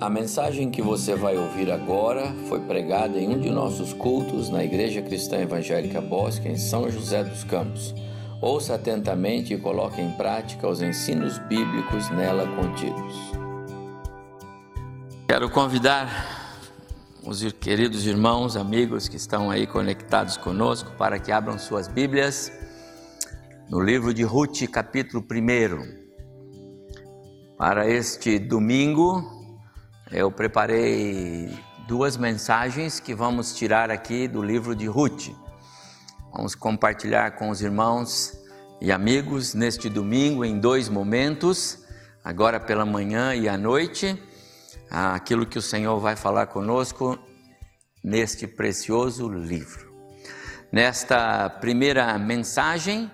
A 0.00 0.10
mensagem 0.10 0.72
que 0.72 0.82
você 0.82 1.14
vai 1.14 1.38
ouvir 1.38 1.70
agora 1.70 2.34
foi 2.48 2.58
pregada 2.60 3.16
em 3.16 3.28
um 3.28 3.38
de 3.38 3.48
nossos 3.48 3.92
cultos 3.92 4.50
na 4.50 4.64
Igreja 4.64 5.00
Cristã 5.00 5.36
Evangélica 5.38 6.00
Bosque, 6.00 6.48
em 6.48 6.58
São 6.58 6.90
José 6.90 7.22
dos 7.22 7.44
Campos. 7.44 7.94
Ouça 8.42 8.74
atentamente 8.74 9.54
e 9.54 9.58
coloque 9.58 10.00
em 10.00 10.10
prática 10.10 10.68
os 10.68 10.82
ensinos 10.82 11.38
bíblicos 11.38 12.10
nela 12.10 12.44
contidos. 12.56 13.14
Quero 15.28 15.48
convidar 15.48 16.58
os 17.24 17.40
queridos 17.52 18.04
irmãos, 18.04 18.56
amigos 18.56 19.08
que 19.08 19.16
estão 19.16 19.48
aí 19.48 19.64
conectados 19.64 20.36
conosco 20.36 20.90
para 20.98 21.20
que 21.20 21.30
abram 21.30 21.56
suas 21.56 21.86
Bíblias 21.86 22.52
no 23.70 23.78
livro 23.80 24.12
de 24.12 24.24
Ruth, 24.24 24.68
capítulo 24.72 25.24
1. 25.24 26.04
Para 27.56 27.88
este 27.88 28.40
domingo, 28.40 29.43
eu 30.14 30.30
preparei 30.30 31.52
duas 31.88 32.16
mensagens 32.16 33.00
que 33.00 33.12
vamos 33.12 33.52
tirar 33.52 33.90
aqui 33.90 34.28
do 34.28 34.40
livro 34.40 34.72
de 34.72 34.86
Ruth. 34.86 35.30
Vamos 36.32 36.54
compartilhar 36.54 37.32
com 37.32 37.50
os 37.50 37.60
irmãos 37.60 38.32
e 38.80 38.92
amigos 38.92 39.54
neste 39.54 39.88
domingo 39.88 40.44
em 40.44 40.60
dois 40.60 40.88
momentos, 40.88 41.84
agora 42.22 42.60
pela 42.60 42.86
manhã 42.86 43.34
e 43.34 43.48
à 43.48 43.58
noite, 43.58 44.16
aquilo 44.88 45.44
que 45.44 45.58
o 45.58 45.62
Senhor 45.62 45.98
vai 45.98 46.14
falar 46.14 46.46
conosco 46.46 47.18
neste 48.02 48.46
precioso 48.46 49.28
livro. 49.28 49.92
Nesta 50.70 51.50
primeira 51.50 52.16
mensagem, 52.20 53.10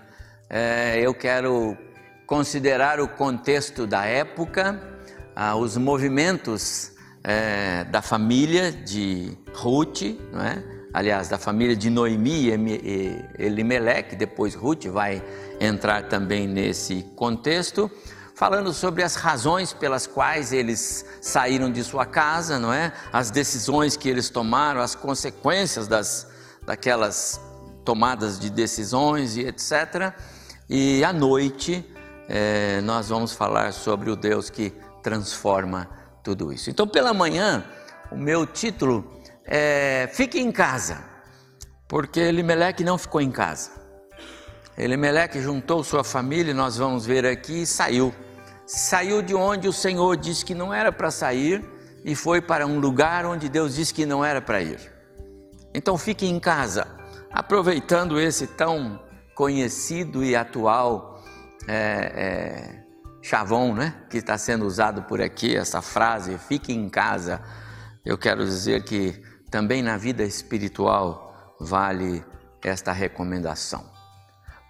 eh, 0.51 1.01
eu 1.01 1.15
quero 1.15 1.79
considerar 2.27 3.01
o 3.01 3.09
contexto 3.09 3.87
da 3.87 4.05
época 4.05 5.01
ah, 5.35 5.57
os 5.57 5.77
movimentos 5.77 6.93
é, 7.23 7.85
da 7.85 8.01
família 8.03 8.73
de 8.73 9.37
Ruth, 9.55 10.03
não 10.33 10.41
é? 10.41 10.63
aliás, 10.93 11.29
da 11.29 11.39
família 11.39 11.77
de 11.77 11.89
Noemi 11.89 12.49
e 12.49 13.25
Elimelech, 13.39 14.17
depois 14.17 14.55
Ruth 14.55 14.87
vai 14.87 15.23
entrar 15.61 16.09
também 16.09 16.49
nesse 16.49 17.03
contexto, 17.15 17.91
falando 18.35 18.73
sobre 18.73 19.03
as 19.03 19.15
razões 19.15 19.73
pelas 19.73 20.07
quais 20.07 20.53
eles 20.53 21.05
saíram 21.21 21.71
de 21.71 21.85
sua 21.85 22.07
casa, 22.07 22.59
não 22.59 22.73
é? 22.73 22.93
As 23.13 23.31
decisões 23.31 23.97
que 23.97 24.09
eles 24.09 24.31
tomaram, 24.31 24.81
as 24.81 24.95
consequências 24.95 25.87
das 25.87 26.29
daquelas 26.67 27.41
tomadas 27.85 28.39
de 28.39 28.51
decisões 28.51 29.37
e 29.37 29.41
etc. 29.41 30.15
E 30.69 31.03
à 31.03 31.13
noite 31.13 31.85
é, 32.29 32.81
nós 32.83 33.09
vamos 33.09 33.33
falar 33.33 33.73
sobre 33.73 34.11
o 34.11 34.17
Deus 34.17 34.51
que 34.51 34.73
transforma 35.03 35.89
tudo 36.23 36.53
isso. 36.53 36.71
Então, 36.71 36.87
pela 36.87 37.13
manhã, 37.13 37.65
o 38.11 38.17
meu 38.17 38.47
título 38.47 39.21
é 39.45 40.09
Fique 40.13 40.39
em 40.39 40.53
casa, 40.53 41.03
porque 41.89 42.21
Elimeleque 42.21 42.85
não 42.85 42.99
ficou 42.99 43.21
em 43.21 43.31
casa. 43.31 43.71
Elimeleque 44.77 45.41
juntou 45.41 45.85
sua 45.85 46.03
família, 46.03 46.55
nós 46.55 46.77
vamos 46.77 47.05
ver 47.05 47.27
aqui, 47.27 47.63
e 47.63 47.67
saiu. 47.67 48.15
Saiu 48.67 49.21
de 49.21 49.35
onde 49.35 49.69
o 49.69 49.73
Senhor 49.73 50.17
disse 50.17 50.45
que 50.45 50.55
não 50.55 50.73
era 50.73 50.93
para 50.93 51.11
sair 51.11 51.65
e 52.05 52.15
foi 52.15 52.41
para 52.41 52.67
um 52.67 52.79
lugar 52.79 53.27
onde 53.27 53.49
Deus 53.49 53.75
disse 53.75 53.93
que 53.93 54.07
não 54.07 54.25
era 54.25 54.41
para 54.41 54.63
ir. 54.63 54.79
Então 55.75 55.99
fique 55.99 56.27
em 56.27 56.39
casa, 56.41 56.87
aproveitando 57.31 58.19
esse 58.19 58.47
tão 58.47 59.01
conhecido 59.35 60.25
e 60.25 60.35
atual 60.35 61.23
é, 61.69 61.73
é, 62.15 62.85
chavão, 63.23 63.75
né? 63.75 63.95
Que 64.09 64.19
está 64.19 64.37
sendo 64.39 64.67
usado 64.67 65.03
por 65.03 65.21
aqui, 65.21 65.57
essa 65.57 65.83
frase, 65.83 66.39
fique 66.39 66.73
em 66.73 66.89
casa. 66.89 67.43
Eu 68.05 68.17
quero 68.17 68.45
dizer 68.45 68.85
que 68.85 69.23
também 69.51 69.83
na 69.83 69.97
vida 69.97 70.23
espiritual 70.23 71.57
vale 71.61 72.25
esta 72.63 72.93
recomendação. 72.93 73.85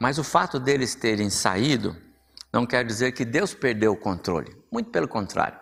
Mas 0.00 0.18
o 0.18 0.24
fato 0.24 0.58
deles 0.58 0.94
terem 0.94 1.30
saído 1.30 1.96
não 2.52 2.66
quer 2.66 2.84
dizer 2.84 3.12
que 3.12 3.24
Deus 3.24 3.54
perdeu 3.54 3.92
o 3.92 3.96
controle. 3.96 4.56
Muito 4.72 4.90
pelo 4.90 5.06
contrário. 5.06 5.58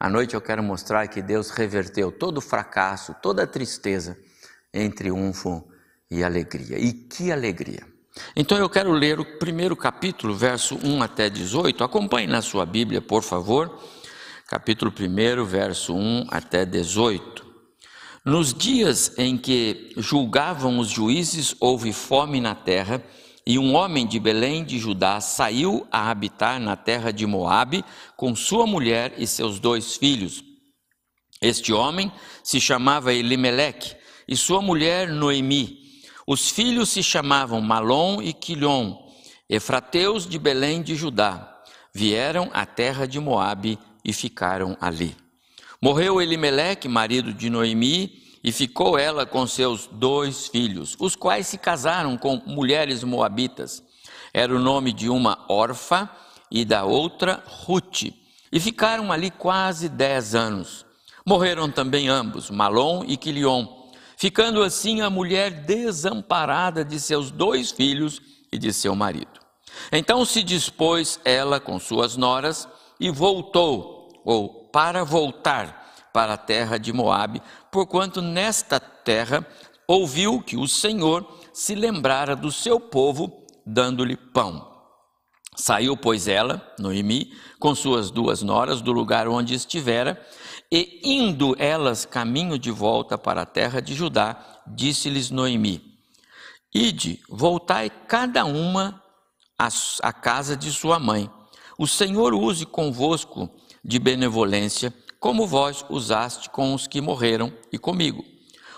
À 0.00 0.10
noite 0.10 0.34
eu 0.34 0.40
quero 0.40 0.62
mostrar 0.62 1.06
que 1.06 1.22
Deus 1.22 1.50
reverteu 1.50 2.10
todo 2.10 2.38
o 2.38 2.42
fracasso, 2.42 3.14
toda 3.22 3.44
a 3.44 3.46
tristeza 3.46 4.18
em 4.72 4.90
triunfo 4.90 5.68
e 6.10 6.24
alegria. 6.24 6.78
E 6.78 6.92
que 6.92 7.30
alegria! 7.30 7.93
Então 8.36 8.56
eu 8.56 8.68
quero 8.68 8.92
ler 8.92 9.18
o 9.18 9.38
primeiro 9.38 9.76
capítulo, 9.76 10.34
verso 10.34 10.78
1 10.82 11.02
até 11.02 11.28
18. 11.28 11.82
Acompanhe 11.82 12.26
na 12.26 12.42
sua 12.42 12.64
Bíblia, 12.64 13.00
por 13.00 13.22
favor. 13.22 13.80
Capítulo 14.46 14.92
1, 14.92 15.44
verso 15.44 15.94
1 15.94 16.26
até 16.30 16.64
18. 16.64 17.44
Nos 18.24 18.54
dias 18.54 19.12
em 19.18 19.36
que 19.36 19.92
julgavam 19.96 20.78
os 20.78 20.88
juízes, 20.88 21.54
houve 21.60 21.92
fome 21.92 22.40
na 22.40 22.54
terra, 22.54 23.02
e 23.46 23.58
um 23.58 23.74
homem 23.74 24.06
de 24.06 24.18
Belém 24.18 24.64
de 24.64 24.78
Judá 24.78 25.20
saiu 25.20 25.86
a 25.90 26.10
habitar 26.10 26.58
na 26.58 26.76
terra 26.76 27.12
de 27.12 27.26
Moabe 27.26 27.84
com 28.16 28.34
sua 28.34 28.66
mulher 28.66 29.12
e 29.18 29.26
seus 29.26 29.58
dois 29.58 29.96
filhos. 29.96 30.42
Este 31.42 31.72
homem 31.72 32.10
se 32.42 32.58
chamava 32.58 33.12
Elimeleque 33.12 33.94
e 34.26 34.34
sua 34.34 34.62
mulher 34.62 35.08
Noemi. 35.08 35.83
Os 36.26 36.48
filhos 36.48 36.88
se 36.88 37.02
chamavam 37.02 37.60
Malom 37.60 38.22
e 38.22 38.32
Quilhom, 38.32 39.12
efrateus 39.48 40.26
de 40.26 40.38
Belém 40.38 40.82
de 40.82 40.96
Judá. 40.96 41.62
Vieram 41.92 42.50
à 42.54 42.64
terra 42.64 43.06
de 43.06 43.20
Moabe 43.20 43.78
e 44.02 44.12
ficaram 44.12 44.76
ali. 44.80 45.14
Morreu 45.82 46.22
Elimeleque, 46.22 46.88
marido 46.88 47.32
de 47.32 47.50
Noemi, 47.50 48.22
e 48.42 48.50
ficou 48.50 48.98
ela 48.98 49.26
com 49.26 49.46
seus 49.46 49.86
dois 49.86 50.48
filhos, 50.48 50.96
os 50.98 51.14
quais 51.14 51.46
se 51.46 51.58
casaram 51.58 52.16
com 52.16 52.42
mulheres 52.46 53.04
moabitas. 53.04 53.82
Era 54.32 54.54
o 54.54 54.58
nome 54.58 54.92
de 54.94 55.10
uma 55.10 55.44
órfã 55.48 56.08
e 56.50 56.64
da 56.64 56.84
outra 56.84 57.42
Ruth. 57.46 58.04
E 58.50 58.58
ficaram 58.60 59.12
ali 59.12 59.30
quase 59.30 59.90
dez 59.90 60.34
anos. 60.34 60.86
Morreram 61.26 61.70
também 61.70 62.08
ambos, 62.08 62.50
Malom 62.50 63.04
e 63.06 63.16
Quilion 63.16 63.83
ficando 64.24 64.62
assim 64.62 65.02
a 65.02 65.10
mulher 65.10 65.50
desamparada 65.50 66.82
de 66.82 66.98
seus 66.98 67.30
dois 67.30 67.70
filhos 67.70 68.22
e 68.50 68.56
de 68.56 68.72
seu 68.72 68.94
marido. 68.94 69.38
Então 69.92 70.24
se 70.24 70.42
dispôs 70.42 71.20
ela 71.26 71.60
com 71.60 71.78
suas 71.78 72.16
noras 72.16 72.66
e 72.98 73.10
voltou, 73.10 74.08
ou 74.24 74.48
para 74.72 75.04
voltar 75.04 76.08
para 76.10 76.32
a 76.32 76.38
terra 76.38 76.78
de 76.78 76.90
Moabe, 76.90 77.42
porquanto 77.70 78.22
nesta 78.22 78.80
terra 78.80 79.46
ouviu 79.86 80.40
que 80.40 80.56
o 80.56 80.66
Senhor 80.66 81.28
se 81.52 81.74
lembrara 81.74 82.34
do 82.34 82.50
seu 82.50 82.80
povo, 82.80 83.44
dando-lhe 83.66 84.16
pão. 84.16 84.73
Saiu, 85.56 85.96
pois, 85.96 86.26
ela, 86.26 86.74
Noemi, 86.78 87.32
com 87.60 87.74
suas 87.74 88.10
duas 88.10 88.42
noras 88.42 88.80
do 88.80 88.92
lugar 88.92 89.28
onde 89.28 89.54
estivera, 89.54 90.20
e 90.70 91.00
indo 91.04 91.54
elas 91.58 92.04
caminho 92.04 92.58
de 92.58 92.70
volta 92.70 93.16
para 93.16 93.42
a 93.42 93.46
terra 93.46 93.80
de 93.80 93.94
Judá, 93.94 94.62
disse-lhes 94.66 95.30
Noemi: 95.30 95.98
Ide, 96.74 97.22
voltai 97.28 97.88
cada 97.88 98.44
uma 98.44 99.00
à 100.02 100.12
casa 100.12 100.56
de 100.56 100.72
sua 100.72 100.98
mãe. 100.98 101.30
O 101.78 101.86
Senhor 101.86 102.34
use 102.34 102.66
convosco 102.66 103.48
de 103.84 103.98
benevolência, 103.98 104.92
como 105.20 105.46
vós 105.46 105.84
usaste 105.88 106.50
com 106.50 106.74
os 106.74 106.86
que 106.86 107.00
morreram 107.00 107.52
e 107.72 107.78
comigo. 107.78 108.24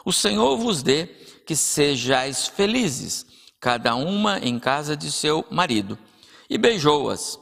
O 0.04 0.12
Senhor 0.12 0.56
vos 0.56 0.82
dê 0.82 1.06
que 1.46 1.56
sejais 1.56 2.46
felizes, 2.46 3.26
cada 3.58 3.94
uma 3.94 4.38
em 4.38 4.58
casa 4.58 4.96
de 4.96 5.10
seu 5.10 5.44
marido. 5.50 5.98
E 6.48 6.58
beijou-as. 6.58 7.38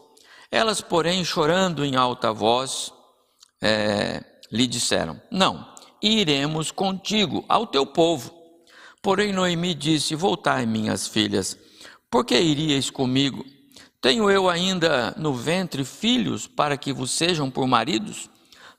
Elas, 0.51 0.81
porém, 0.81 1.25
chorando 1.25 1.85
em 1.85 1.97
alta 1.97 2.33
voz, 2.33 2.93
é, 3.63 4.23
lhe 4.51 4.67
disseram: 4.67 5.21
Não, 5.31 5.67
iremos 6.01 6.71
contigo 6.71 7.45
ao 7.49 7.67
teu 7.67 7.85
povo. 7.87 8.33
Porém, 9.03 9.33
Noemi 9.33 9.75
disse: 9.75 10.15
Voltai, 10.15 10.65
minhas 10.67 11.07
filhas, 11.07 11.59
por 12.11 12.25
que 12.25 12.39
iríeis 12.39 12.91
comigo? 12.91 13.45
Tenho 14.01 14.31
eu 14.31 14.49
ainda 14.49 15.15
no 15.17 15.33
ventre 15.33 15.83
filhos 15.83 16.47
para 16.47 16.77
que 16.77 16.93
vos 16.93 17.11
sejam 17.11 17.51
por 17.51 17.67
maridos? 17.67 18.29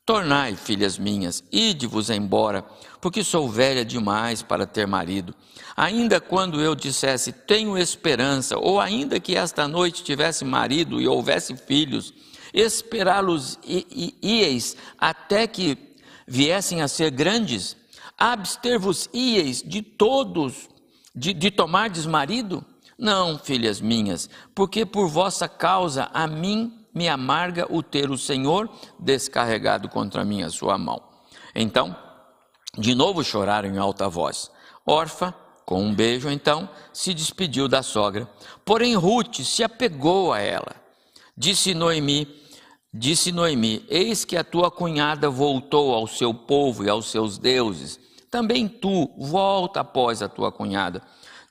Tornai, 0.06 0.56
filhas 0.56 1.00
minhas, 1.00 1.44
ide-vos 1.52 2.12
embora, 2.12 2.64
porque 3.02 3.24
sou 3.24 3.50
velha 3.50 3.84
demais 3.84 4.44
para 4.44 4.68
ter 4.68 4.86
marido. 4.86 5.36
Ainda 5.76 6.22
quando 6.22 6.62
eu 6.62 6.74
dissesse, 6.74 7.34
tenho 7.34 7.78
esperança, 7.78 8.58
ou 8.58 8.80
ainda 8.80 9.20
que 9.20 9.36
esta 9.36 9.68
noite 9.68 10.04
tivesse 10.04 10.46
marido 10.46 11.02
e 11.02 11.08
houvesse 11.08 11.56
filhos, 11.58 12.14
esperá-los 12.54 13.60
ieis 13.66 14.78
até 14.98 15.46
que 15.46 15.78
viessem 16.26 16.82
a 16.82 16.88
ser 16.88 17.12
grandes? 17.12 17.76
Abster-vos 18.18 19.10
ieis 19.14 19.62
de 19.62 19.82
todos, 19.82 20.70
de, 21.14 21.34
de 21.34 21.52
tomardes 21.52 22.06
marido? 22.06 22.64
Não, 22.98 23.38
filhas 23.38 23.82
minhas, 23.82 24.30
porque 24.54 24.86
por 24.86 25.10
vossa 25.10 25.50
causa 25.50 26.10
a 26.14 26.26
mim 26.26 26.86
me 26.94 27.10
amarga 27.10 27.68
o 27.70 27.84
ter 27.84 28.10
o 28.10 28.18
Senhor 28.18 28.70
descarregado 28.98 29.90
contra 29.90 30.24
mim 30.24 30.44
a 30.44 30.50
sua 30.50 30.78
mão. 30.78 31.04
Então, 31.54 31.94
de 32.78 32.96
novo 32.96 33.22
choraram 33.22 33.68
em 33.68 33.78
alta 33.78 34.08
voz. 34.08 34.50
Orfa, 34.86 35.36
com 35.66 35.84
um 35.84 35.94
beijo, 35.94 36.30
então, 36.30 36.70
se 36.94 37.14
despediu 37.14 37.68
da 37.68 37.82
sogra. 37.82 38.30
Porém, 38.64 38.96
Ruth 38.96 39.42
se 39.42 39.64
apegou 39.64 40.32
a 40.32 40.40
ela. 40.40 40.76
Disse 41.36 41.74
Noemi: 41.74 42.28
Disse 42.94 43.32
Noemi: 43.32 43.84
Eis 43.90 44.24
que 44.24 44.38
a 44.38 44.44
tua 44.44 44.70
cunhada 44.70 45.30
voltou 45.30 45.94
ao 45.94 46.08
seu 46.08 46.34
povo 46.34 46.86
e 46.86 46.90
aos 46.90 47.08
seus 47.08 47.38
deuses. 47.38 48.00
Também 48.30 48.68
tu 48.68 49.12
volta 49.18 49.80
após 49.80 50.22
a 50.22 50.30
tua 50.30 50.52
cunhada. 50.52 51.02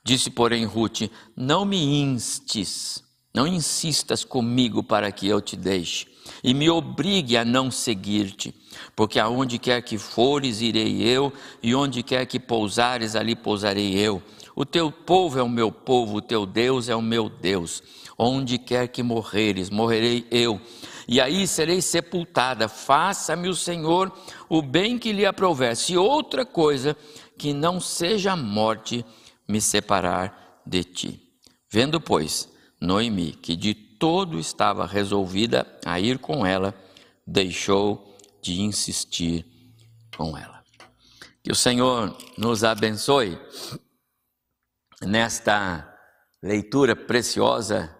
Disse, 0.03 0.29
porém, 0.29 0.65
Ruth: 0.65 1.09
Não 1.35 1.65
me 1.65 2.01
instes, 2.01 3.03
não 3.33 3.45
insistas 3.45 4.23
comigo 4.23 4.81
para 4.81 5.11
que 5.11 5.27
eu 5.27 5.41
te 5.41 5.55
deixe 5.55 6.14
e 6.43 6.53
me 6.53 6.69
obrigue 6.69 7.37
a 7.37 7.45
não 7.45 7.69
seguir-te, 7.71 8.53
porque 8.95 9.19
aonde 9.19 9.57
quer 9.57 9.81
que 9.81 9.97
fores, 9.97 10.61
irei 10.61 11.01
eu, 11.01 11.31
e 11.61 11.73
onde 11.73 12.03
quer 12.03 12.25
que 12.25 12.39
pousares, 12.39 13.15
ali 13.15 13.35
pousarei 13.35 13.93
eu. 13.97 14.21
O 14.55 14.65
teu 14.65 14.91
povo 14.91 15.39
é 15.39 15.43
o 15.43 15.49
meu 15.49 15.71
povo, 15.71 16.17
o 16.17 16.21
teu 16.21 16.45
Deus 16.45 16.87
é 16.87 16.95
o 16.95 17.01
meu 17.01 17.29
Deus. 17.29 17.83
Onde 18.17 18.57
quer 18.57 18.87
que 18.87 19.03
morreres, 19.03 19.69
morrerei 19.69 20.25
eu, 20.31 20.61
e 21.07 21.19
aí 21.19 21.45
serei 21.45 21.81
sepultada. 21.81 22.67
Faça-me 22.67 23.49
o 23.49 23.55
Senhor 23.55 24.11
o 24.47 24.61
bem 24.61 24.97
que 24.97 25.11
lhe 25.11 25.25
aprouver, 25.25 25.75
se 25.75 25.97
outra 25.97 26.45
coisa 26.45 26.95
que 27.37 27.53
não 27.53 27.79
seja 27.79 28.31
a 28.31 28.37
morte 28.37 29.05
me 29.47 29.59
separar 29.59 30.61
de 30.65 30.83
ti. 30.83 31.21
Vendo, 31.69 31.99
pois, 31.99 32.49
Noemi, 32.79 33.31
que 33.33 33.55
de 33.55 33.73
todo 33.99 34.39
estava 34.39 34.85
resolvida 34.85 35.65
a 35.85 35.99
ir 35.99 36.19
com 36.19 36.45
ela, 36.45 36.73
deixou 37.25 38.15
de 38.41 38.61
insistir 38.61 39.45
com 40.15 40.37
ela. 40.37 40.63
Que 41.43 41.51
o 41.51 41.55
Senhor 41.55 42.17
nos 42.37 42.63
abençoe 42.63 43.39
nesta 45.01 45.87
leitura 46.41 46.95
preciosa 46.95 47.95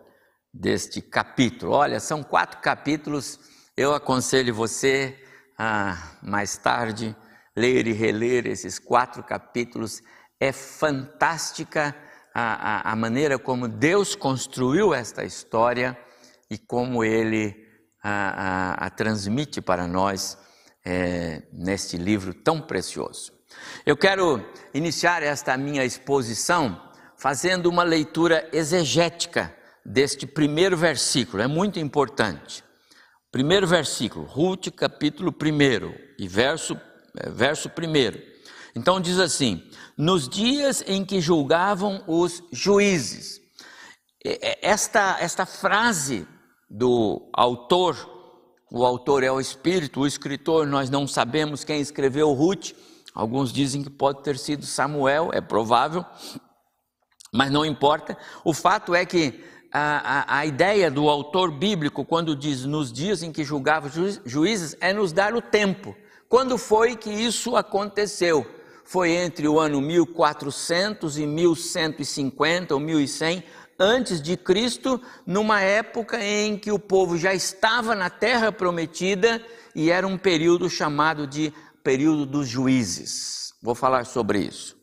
deste 0.53 1.01
capítulo. 1.01 1.73
Olha, 1.73 1.99
são 1.99 2.23
quatro 2.23 2.59
capítulos. 2.61 3.39
Eu 3.75 3.93
aconselho 3.93 4.53
você 4.53 5.21
a 5.57 6.17
mais 6.21 6.57
tarde 6.57 7.15
ler 7.55 7.87
e 7.87 7.91
reler 7.91 8.47
esses 8.47 8.79
quatro 8.79 9.23
capítulos. 9.23 10.01
É 10.39 10.51
fantástica 10.51 11.95
a, 12.37 12.89
a, 12.89 12.91
a 12.91 12.95
maneira 12.97 13.39
como 13.39 13.65
Deus 13.65 14.13
construiu 14.13 14.93
esta 14.93 15.23
história 15.23 15.97
e 16.51 16.57
como 16.57 17.01
Ele 17.01 17.55
a, 18.03 18.85
a 18.85 18.89
transmite 18.89 19.61
para 19.61 19.87
nós 19.87 20.37
é, 20.83 21.43
neste 21.53 21.95
livro 21.95 22.33
tão 22.33 22.59
precioso. 22.59 23.31
Eu 23.85 23.95
quero 23.95 24.45
iniciar 24.73 25.23
esta 25.23 25.55
minha 25.57 25.85
exposição 25.85 26.91
fazendo 27.17 27.67
uma 27.67 27.83
leitura 27.83 28.49
exegética 28.51 29.55
deste 29.85 30.27
primeiro 30.27 30.75
versículo, 30.75 31.41
é 31.41 31.47
muito 31.47 31.79
importante. 31.79 32.65
Primeiro 33.31 33.65
versículo, 33.65 34.25
Ruth, 34.25 34.71
capítulo 34.75 35.33
1 35.33 36.15
e 36.19 36.27
verso, 36.27 36.77
é, 37.17 37.29
verso 37.29 37.69
1. 37.69 38.34
Então 38.75 38.99
diz 38.99 39.19
assim: 39.19 39.63
nos 39.97 40.27
dias 40.27 40.83
em 40.85 41.05
que 41.05 41.21
julgavam 41.21 42.03
os 42.07 42.43
juízes. 42.51 43.41
Esta, 44.61 45.17
esta 45.19 45.45
frase 45.45 46.27
do 46.69 47.29
autor, 47.31 47.95
o 48.71 48.83
autor 48.83 49.23
é 49.23 49.31
o 49.31 49.39
Espírito, 49.39 50.01
o 50.01 50.07
escritor, 50.07 50.65
nós 50.65 50.89
não 50.89 51.07
sabemos 51.07 51.63
quem 51.63 51.79
escreveu 51.79 52.33
Ruth, 52.33 52.71
alguns 53.13 53.53
dizem 53.53 53.83
que 53.83 53.89
pode 53.89 54.23
ter 54.23 54.39
sido 54.39 54.65
Samuel, 54.65 55.29
é 55.31 55.39
provável, 55.39 56.03
mas 57.31 57.51
não 57.51 57.63
importa. 57.63 58.17
O 58.43 58.51
fato 58.51 58.95
é 58.95 59.05
que 59.05 59.45
a, 59.71 60.35
a, 60.37 60.39
a 60.39 60.45
ideia 60.45 60.89
do 60.89 61.07
autor 61.07 61.51
bíblico, 61.51 62.03
quando 62.03 62.35
diz 62.35 62.65
nos 62.65 62.91
dias 62.91 63.21
em 63.21 63.31
que 63.31 63.43
julgava 63.43 63.91
juízes, 64.25 64.75
é 64.81 64.91
nos 64.91 65.13
dar 65.13 65.35
o 65.35 65.41
tempo. 65.41 65.95
Quando 66.27 66.57
foi 66.57 66.95
que 66.95 67.11
isso 67.11 67.55
aconteceu? 67.55 68.64
Foi 68.85 69.11
entre 69.11 69.47
o 69.47 69.59
ano 69.59 69.81
1400 69.81 71.17
e 71.17 71.25
1150 71.25 72.73
ou 72.75 72.79
1100 72.79 73.43
antes 73.77 74.21
de 74.21 74.37
Cristo, 74.37 75.01
numa 75.25 75.59
época 75.59 76.23
em 76.23 76.57
que 76.57 76.71
o 76.71 76.79
povo 76.79 77.17
já 77.17 77.33
estava 77.33 77.95
na 77.95 78.09
terra 78.09 78.51
prometida 78.51 79.43
e 79.73 79.89
era 79.89 80.07
um 80.07 80.17
período 80.17 80.69
chamado 80.69 81.27
de 81.27 81.51
período 81.83 82.25
dos 82.25 82.47
juízes. 82.47 83.53
Vou 83.61 83.75
falar 83.75 84.05
sobre 84.05 84.39
isso. 84.39 84.77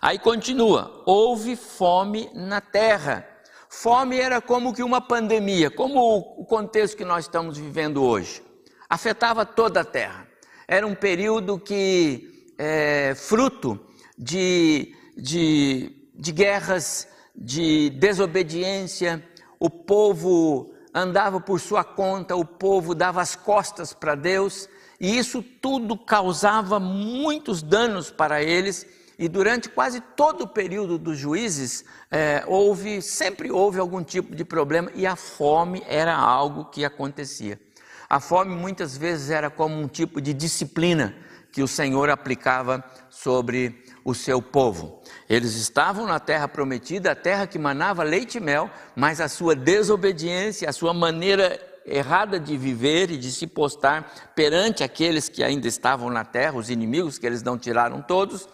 Aí 0.00 0.18
continua: 0.18 1.02
houve 1.04 1.56
fome 1.56 2.30
na 2.32 2.60
terra. 2.60 3.26
Fome 3.68 4.18
era 4.18 4.40
como 4.40 4.72
que 4.72 4.82
uma 4.82 5.00
pandemia, 5.00 5.70
como 5.70 6.16
o 6.38 6.44
contexto 6.46 6.96
que 6.96 7.04
nós 7.04 7.24
estamos 7.24 7.58
vivendo 7.58 8.02
hoje. 8.02 8.42
Afetava 8.88 9.44
toda 9.44 9.80
a 9.80 9.84
terra. 9.84 10.26
Era 10.66 10.86
um 10.86 10.94
período 10.94 11.58
que 11.58 12.37
é, 12.58 13.14
fruto 13.14 13.78
de, 14.18 14.92
de, 15.16 15.92
de 16.14 16.32
guerras, 16.32 17.06
de 17.34 17.90
desobediência, 17.90 19.24
o 19.60 19.70
povo 19.70 20.74
andava 20.92 21.40
por 21.40 21.60
sua 21.60 21.84
conta, 21.84 22.34
o 22.34 22.44
povo 22.44 22.94
dava 22.94 23.22
as 23.22 23.36
costas 23.36 23.92
para 23.92 24.16
Deus, 24.16 24.68
e 25.00 25.16
isso 25.16 25.42
tudo 25.42 25.96
causava 25.96 26.80
muitos 26.80 27.62
danos 27.62 28.10
para 28.10 28.42
eles. 28.42 28.84
E 29.16 29.28
durante 29.28 29.68
quase 29.68 30.00
todo 30.00 30.42
o 30.42 30.48
período 30.48 30.96
dos 30.96 31.18
juízes, 31.18 31.84
é, 32.10 32.44
houve, 32.46 33.02
sempre 33.02 33.50
houve 33.50 33.78
algum 33.78 34.02
tipo 34.02 34.34
de 34.34 34.44
problema, 34.44 34.90
e 34.94 35.06
a 35.06 35.16
fome 35.16 35.82
era 35.86 36.16
algo 36.16 36.66
que 36.66 36.84
acontecia. 36.84 37.60
A 38.08 38.20
fome 38.20 38.54
muitas 38.54 38.96
vezes 38.96 39.30
era 39.30 39.50
como 39.50 39.76
um 39.76 39.86
tipo 39.86 40.20
de 40.20 40.32
disciplina 40.32 41.14
que 41.52 41.62
o 41.62 41.68
Senhor 41.68 42.10
aplicava 42.10 42.84
sobre 43.08 43.84
o 44.04 44.14
seu 44.14 44.40
povo. 44.40 45.02
Eles 45.28 45.54
estavam 45.54 46.06
na 46.06 46.20
terra 46.20 46.48
prometida, 46.48 47.12
a 47.12 47.16
terra 47.16 47.46
que 47.46 47.58
manava 47.58 48.02
leite 48.02 48.38
e 48.38 48.40
mel, 48.40 48.70
mas 48.94 49.20
a 49.20 49.28
sua 49.28 49.54
desobediência, 49.54 50.68
a 50.68 50.72
sua 50.72 50.94
maneira 50.94 51.60
errada 51.84 52.38
de 52.38 52.56
viver 52.56 53.10
e 53.10 53.16
de 53.16 53.32
se 53.32 53.46
postar 53.46 54.32
perante 54.34 54.84
aqueles 54.84 55.28
que 55.28 55.42
ainda 55.42 55.66
estavam 55.66 56.10
na 56.10 56.24
terra, 56.24 56.56
os 56.56 56.70
inimigos 56.70 57.18
que 57.18 57.26
eles 57.26 57.42
não 57.42 57.58
tiraram 57.58 58.02
todos, 58.02 58.48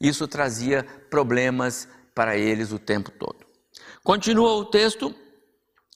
isso 0.00 0.26
trazia 0.26 0.84
problemas 1.10 1.86
para 2.14 2.36
eles 2.36 2.72
o 2.72 2.78
tempo 2.78 3.10
todo. 3.10 3.36
Continua 4.02 4.54
o 4.54 4.64
texto, 4.64 5.14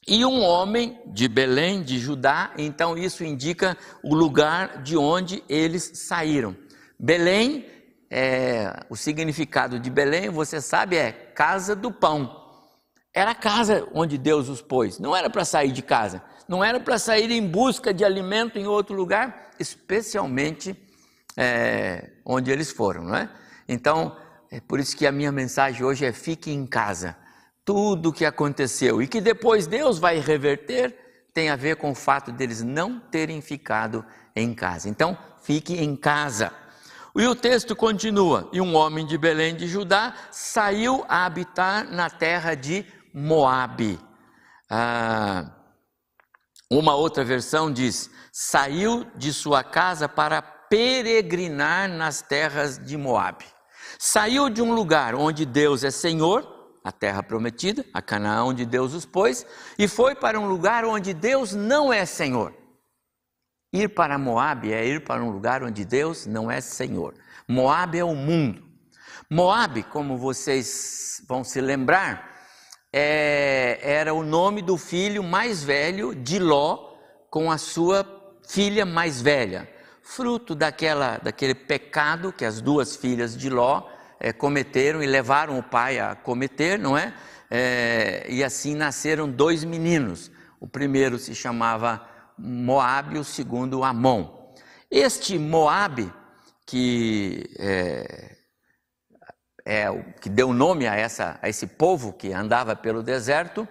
e 0.06 0.25
um 0.25 0.42
homem 0.42 1.00
de 1.06 1.26
Belém, 1.28 1.82
de 1.82 1.99
Judá, 1.99 2.52
então 2.58 2.96
isso 2.96 3.25
indica 3.25 3.76
o 4.02 4.14
lugar 4.14 4.82
de 4.82 4.96
onde 4.96 5.42
eles 5.49 5.92
saíram. 5.94 6.54
Belém, 6.99 7.66
é, 8.11 8.84
o 8.90 8.96
significado 8.96 9.78
de 9.78 9.88
Belém, 9.88 10.28
você 10.28 10.61
sabe, 10.61 10.96
é 10.96 11.11
casa 11.11 11.75
do 11.75 11.90
pão. 11.90 12.42
Era 13.14 13.30
a 13.30 13.34
casa 13.34 13.88
onde 13.94 14.18
Deus 14.18 14.49
os 14.49 14.61
pôs, 14.61 14.99
não 14.99 15.16
era 15.16 15.30
para 15.30 15.44
sair 15.44 15.73
de 15.73 15.82
casa, 15.82 16.23
não 16.46 16.62
era 16.62 16.78
para 16.78 16.99
sair 16.99 17.30
em 17.30 17.46
busca 17.46 17.94
de 17.94 18.04
alimento 18.04 18.58
em 18.58 18.66
outro 18.66 18.94
lugar, 18.94 19.52
especialmente 19.58 20.76
é, 21.37 22.11
onde 22.26 22.50
eles 22.50 22.70
foram, 22.70 23.04
não 23.04 23.16
é? 23.16 23.30
Então, 23.66 24.14
é 24.50 24.61
por 24.61 24.78
isso 24.78 24.94
que 24.96 25.06
a 25.06 25.12
minha 25.12 25.32
mensagem 25.32 25.82
hoje 25.82 26.04
é 26.04 26.12
fique 26.12 26.50
em 26.50 26.66
casa 26.66 27.16
tudo 27.64 28.11
o 28.11 28.12
que 28.12 28.25
aconteceu 28.25 29.00
e 29.00 29.06
que 29.06 29.21
depois 29.21 29.66
Deus 29.66 29.99
vai 29.99 30.18
reverter 30.18 31.04
tem 31.35 31.50
a 31.50 31.56
ver 31.56 31.76
com 31.76 31.90
o 31.90 31.94
fato 31.94 32.30
deles 32.30 32.62
não 32.62 33.00
terem 33.00 33.42
ficado 33.42 34.04
em 34.37 34.54
casa. 34.54 34.88
Então, 34.88 35.18
fique 35.42 35.75
em 35.75 35.97
casa. 35.97 36.52
E 37.16 37.26
o 37.26 37.35
texto 37.35 37.75
continua: 37.75 38.49
E 38.52 38.61
um 38.61 38.75
homem 38.76 39.04
de 39.04 39.18
Belém 39.18 39.56
de 39.56 39.66
Judá 39.66 40.14
saiu 40.30 41.04
a 41.09 41.25
habitar 41.26 41.90
na 41.90 42.09
terra 42.09 42.54
de 42.54 42.87
Moabe. 43.12 43.99
Ah, 44.71 45.50
uma 46.71 46.94
outra 46.94 47.25
versão 47.25 47.73
diz: 47.73 48.11
saiu 48.33 49.04
de 49.16 49.33
sua 49.33 49.64
casa 49.64 50.09
para 50.09 50.40
peregrinar 50.40 51.88
nas 51.88 52.23
terras 52.23 52.78
de 52.78 52.97
Moabe. 52.97 53.44
Saiu 53.99 54.49
de 54.49 54.62
um 54.62 54.73
lugar 54.73 55.14
onde 55.14 55.44
Deus 55.44 55.83
é 55.83 55.90
Senhor 55.90 56.53
a 56.85 56.93
terra 56.93 57.23
prometida, 57.23 57.83
a 57.95 58.03
Canaã 58.03 58.45
onde 58.45 58.67
Deus 58.67 58.93
os 58.93 59.07
pôs, 59.07 59.47
e 59.79 59.88
foi 59.88 60.14
para 60.14 60.38
um 60.38 60.47
lugar 60.47 60.85
onde 60.85 61.14
Deus 61.14 61.55
não 61.55 61.91
é 61.91 62.05
Senhor. 62.05 62.53
Ir 63.73 63.88
para 63.88 64.19
Moabe 64.19 64.73
é 64.73 64.87
ir 64.87 65.03
para 65.03 65.25
um 65.25 65.31
lugar 65.31 65.64
onde 65.64 65.83
Deus 65.85 66.26
não 66.26 66.50
é 66.50 66.61
Senhor. 66.61 67.14
Moabe 67.49 67.99
é 67.99 68.05
o 68.05 68.14
mundo. 68.14 68.62
Moabe, 69.31 69.83
como 69.83 70.19
vocês 70.19 71.23
vão 71.26 71.43
se 71.43 71.61
lembrar, 71.61 72.31
é, 72.93 73.81
era 73.83 74.12
o 74.12 74.23
nome 74.23 74.61
do 74.61 74.76
filho 74.76 75.25
mais 75.25 75.64
velho 75.64 76.14
de 76.14 76.38
Ló, 76.38 76.95
com 77.31 77.50
a 77.50 77.57
sua 77.57 78.07
filha 78.47 78.85
mais 78.85 79.23
velha, 79.23 79.69
fruto 80.03 80.55
daquela, 80.55 81.17
daquele 81.17 81.55
pecado 81.55 82.33
que 82.33 82.45
as 82.45 82.61
duas 82.61 82.95
filhas 82.95 83.37
de 83.37 83.49
Ló 83.49 83.88
é, 84.25 84.33
cometeram 84.33 85.02
e 85.02 85.07
levaram 85.07 85.59
o 85.59 85.62
pai 85.62 85.99
a 85.99 86.14
cometer, 86.14 86.78
não 86.78 86.97
é? 86.97 87.12
é? 87.50 88.25
E 88.26 88.43
assim 88.43 88.75
nasceram 88.75 89.28
dois 89.28 89.64
meninos. 89.64 90.31
O 90.59 90.66
primeiro 90.66 91.19
se 91.19 91.35
chamava 91.35 92.09
Moabe, 92.38 93.19
o 93.19 93.25
segundo 93.25 93.85
Amon. 93.85 94.54
Este 94.90 95.38
Moabe, 95.38 96.11
que 96.66 97.45
é, 97.59 98.37
é, 99.66 100.04
que 100.23 100.31
deu 100.31 100.54
nome 100.54 100.87
a, 100.87 100.95
essa, 100.95 101.38
a 101.43 101.50
esse 101.50 101.66
povo 101.66 102.14
que 102.14 102.33
andava 102.33 102.75
pelo 102.75 103.02
deserto, 103.02 103.69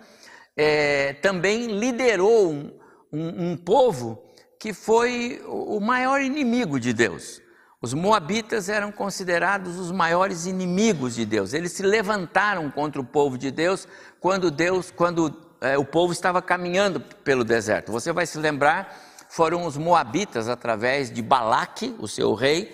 é, 0.55 1.13
também 1.13 1.79
liderou 1.79 2.51
um, 2.51 2.79
um, 3.12 3.51
um 3.53 3.57
povo 3.57 4.24
que 4.60 4.72
foi 4.72 5.41
o 5.48 5.79
maior 5.79 6.22
inimigo 6.22 6.79
de 6.79 6.93
Deus. 6.93 7.41
Os 7.83 7.93
moabitas 7.93 8.69
eram 8.69 8.93
considerados 8.93 9.77
os 9.77 9.91
maiores 9.91 10.45
inimigos 10.45 11.15
de 11.15 11.25
Deus. 11.25 11.51
Eles 11.51 11.73
se 11.73 11.83
levantaram 11.83 12.71
contra 12.71 13.01
o 13.01 13.03
povo 13.03 13.37
de 13.37 13.51
Deus 13.51 13.85
quando 14.21 14.49
Deus, 14.49 14.89
quando 14.89 15.37
é, 15.59 15.77
o 15.77 15.83
povo 15.83 16.13
estava 16.13 16.41
caminhando 16.41 17.01
pelo 17.01 17.43
deserto. 17.43 17.91
Você 17.91 18.13
vai 18.13 18.25
se 18.25 18.37
lembrar, 18.37 18.97
foram 19.27 19.65
os 19.65 19.75
moabitas 19.75 20.47
através 20.47 21.11
de 21.11 21.21
Balaque, 21.21 21.93
o 21.99 22.07
seu 22.07 22.33
rei, 22.33 22.73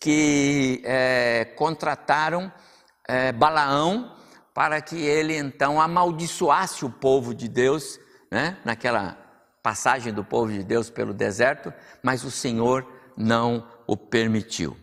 que 0.00 0.82
é, 0.84 1.44
contrataram 1.56 2.52
é, 3.06 3.30
Balaão 3.30 4.12
para 4.52 4.80
que 4.80 4.96
ele 4.96 5.36
então 5.36 5.80
amaldiçoasse 5.80 6.84
o 6.84 6.90
povo 6.90 7.32
de 7.32 7.46
Deus, 7.46 8.00
né, 8.28 8.56
naquela 8.64 9.16
passagem 9.62 10.12
do 10.12 10.24
povo 10.24 10.50
de 10.50 10.64
Deus 10.64 10.90
pelo 10.90 11.14
deserto, 11.14 11.72
mas 12.02 12.24
o 12.24 12.30
Senhor 12.32 12.84
não 13.16 13.77
o 13.88 13.96
permitiu. 13.96 14.76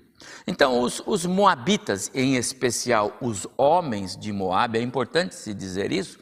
Então, 0.47 0.81
os, 0.81 1.01
os, 1.05 1.25
moabitas, 1.25 2.09
em 2.13 2.35
especial 2.35 3.15
os 3.21 3.47
homens 3.55 4.17
de 4.17 4.33
Moab, 4.33 4.77
é 4.77 4.81
importante 4.81 5.35
se 5.35 5.53
dizer 5.53 5.91
isso, 5.91 6.19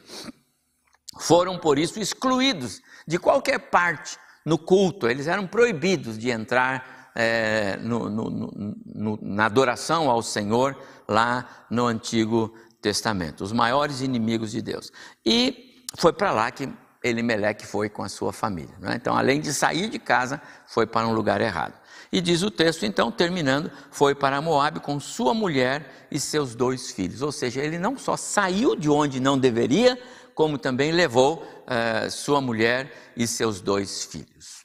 foram 1.20 1.58
por 1.58 1.80
isso 1.80 2.00
excluídos 2.00 2.82
de 3.08 3.18
qualquer 3.18 3.60
parte 3.70 4.18
no 4.46 4.58
culto, 4.58 5.08
eles 5.08 5.28
eram 5.28 5.48
proibidos 5.48 6.18
de 6.18 6.30
entrar 6.30 7.12
é, 7.16 7.78
no, 7.78 8.10
no, 8.10 8.76
no, 8.86 9.20
na 9.22 9.46
adoração 9.46 10.10
ao 10.10 10.22
Senhor 10.22 10.78
lá 11.08 11.66
no 11.70 11.86
Antigo 11.86 12.54
Testamento, 12.82 13.44
os 13.44 13.54
maiores 13.54 14.02
inimigos 14.02 14.52
de 14.52 14.62
Deus. 14.62 14.92
E 15.26 15.86
foi 15.98 16.12
para 16.12 16.32
lá 16.32 16.52
que 16.52 16.68
Elimeleque 17.04 17.66
foi 17.66 17.90
com 17.90 18.04
a 18.04 18.10
sua 18.10 18.34
família. 18.34 18.76
Né? 18.80 18.96
Então, 18.96 19.16
além 19.16 19.40
de 19.40 19.54
sair 19.54 19.90
de 19.90 20.00
casa, 20.00 20.42
foi 20.66 20.88
para 20.88 21.08
um 21.08 21.14
lugar 21.14 21.42
errado. 21.42 21.74
E 22.14 22.22
diz 22.22 22.44
o 22.44 22.52
texto, 22.52 22.86
então, 22.86 23.12
terminando, 23.12 23.72
foi 23.90 24.14
para 24.14 24.40
Moabe 24.40 24.80
com 24.80 25.00
sua 25.00 25.34
mulher 25.34 26.06
e 26.12 26.20
seus 26.20 26.54
dois 26.54 26.92
filhos. 26.92 27.24
Ou 27.24 27.32
seja, 27.32 27.60
ele 27.60 27.80
não 27.80 27.98
só 27.98 28.16
saiu 28.16 28.76
de 28.76 28.88
onde 28.88 29.20
não 29.20 29.36
deveria, 29.36 30.00
como 30.36 30.60
também 30.60 30.92
levou 30.92 31.42
uh, 31.42 32.12
sua 32.12 32.40
mulher 32.40 32.94
e 33.18 33.26
seus 33.26 33.62
dois 33.62 34.04
filhos. 34.04 34.64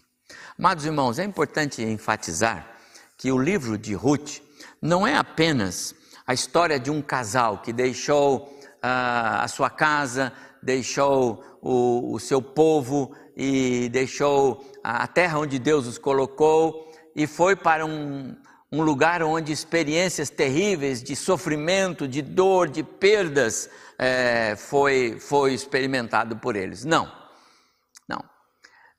Amados 0.59 0.85
irmãos, 0.85 1.19
é 1.19 1.25
importante 1.25 1.83
enfatizar 1.83 2.71
que 3.17 3.33
o 3.33 3.39
livro 3.39 3.79
de 3.79 3.95
Ruth 3.95 4.43
não 4.83 5.07
é 5.07 5.17
apenas 5.17 5.95
a 6.27 6.35
história 6.35 6.79
de 6.79 6.91
um 6.91 7.01
casal 7.01 7.63
que 7.63 7.73
deixou 7.73 8.41
uh, 8.41 9.41
a 9.41 9.49
sua 9.49 9.71
casa, 9.71 10.35
deixou 10.63 11.43
o, 11.63 12.13
o 12.13 12.21
seu 12.21 12.43
povo 12.43 13.17
e 13.35 13.89
deixou 13.89 14.71
a 14.85 15.07
terra 15.07 15.39
onde 15.39 15.59
Deus 15.59 15.87
os 15.87 15.97
colocou 15.97 16.88
e 17.19 17.27
foi 17.27 17.55
para 17.55 17.85
um, 17.85 18.35
um 18.73 18.81
lugar 18.81 19.23
onde 19.23 19.53
experiências 19.53 20.31
terríveis 20.31 21.03
de 21.03 21.15
sofrimento, 21.15 22.09
de 22.09 22.23
dor, 22.23 22.69
de 22.69 22.83
perdas 22.83 23.69
é, 23.99 24.57
foi, 24.57 25.19
foi 25.21 25.53
experimentado 25.53 26.37
por 26.37 26.57
eles. 26.57 26.85
Não. 26.85 27.19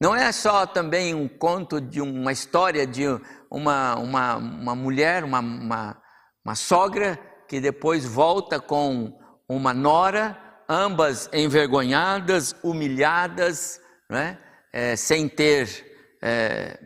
Não 0.02 0.16
é 0.16 0.32
só 0.32 0.66
também 0.66 1.14
um 1.14 1.28
conto 1.28 1.82
de 1.82 2.00
uma 2.00 2.32
história 2.32 2.88
de 2.88 3.04
uma, 3.52 3.96
uma, 3.96 4.36
uma 4.38 4.74
mulher, 4.76 5.26
uma, 5.26 5.40
uma, 5.40 6.02
uma 6.46 6.56
sogra, 6.56 7.20
que 7.50 7.60
depois 7.60 8.06
volta 8.06 8.62
com 8.62 9.20
uma 9.48 9.74
nora, 9.74 10.40
ambas 10.70 11.30
envergonhadas, 11.34 12.56
humilhadas, 12.64 13.82
né? 14.10 14.38
É, 14.72 14.96
sem 14.96 15.28
ter 15.28 16.18
é, 16.22 16.80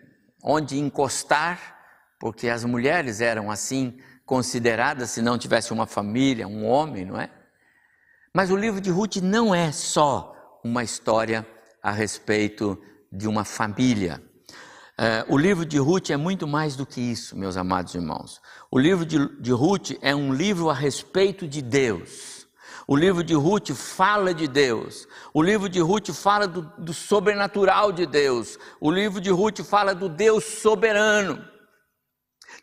onde 0.43 0.77
encostar, 0.77 1.79
porque 2.19 2.49
as 2.49 2.65
mulheres 2.65 3.21
eram 3.21 3.49
assim 3.49 3.97
consideradas 4.25 5.11
se 5.11 5.21
não 5.21 5.37
tivesse 5.37 5.71
uma 5.71 5.85
família, 5.85 6.47
um 6.47 6.65
homem, 6.65 7.05
não 7.05 7.19
é? 7.19 7.29
Mas 8.33 8.51
o 8.51 8.55
livro 8.55 8.81
de 8.81 8.89
Ruth 8.89 9.17
não 9.17 9.53
é 9.53 9.71
só 9.71 10.59
uma 10.63 10.83
história 10.83 11.45
a 11.81 11.91
respeito 11.91 12.81
de 13.11 13.27
uma 13.27 13.43
família. 13.43 14.21
É, 14.97 15.25
o 15.27 15.37
livro 15.37 15.65
de 15.65 15.77
Ruth 15.77 16.09
é 16.09 16.17
muito 16.17 16.47
mais 16.47 16.75
do 16.75 16.85
que 16.85 17.01
isso, 17.01 17.37
meus 17.37 17.57
amados 17.57 17.93
irmãos. 17.93 18.41
O 18.71 18.79
livro 18.79 19.05
de, 19.05 19.17
de 19.39 19.51
Ruth 19.51 19.91
é 20.01 20.15
um 20.15 20.33
livro 20.33 20.69
a 20.69 20.73
respeito 20.73 21.47
de 21.47 21.61
Deus. 21.61 22.42
O 22.87 22.95
livro 22.95 23.23
de 23.23 23.33
Ruth 23.33 23.71
fala 23.71 24.33
de 24.33 24.47
Deus. 24.47 25.07
O 25.33 25.41
livro 25.41 25.69
de 25.69 25.79
Ruth 25.79 26.09
fala 26.11 26.47
do, 26.47 26.61
do 26.77 26.93
sobrenatural 26.93 27.91
de 27.91 28.05
Deus. 28.05 28.59
O 28.79 28.91
livro 28.91 29.21
de 29.21 29.29
Ruth 29.29 29.61
fala 29.61 29.95
do 29.95 30.09
Deus 30.09 30.43
soberano. 30.43 31.43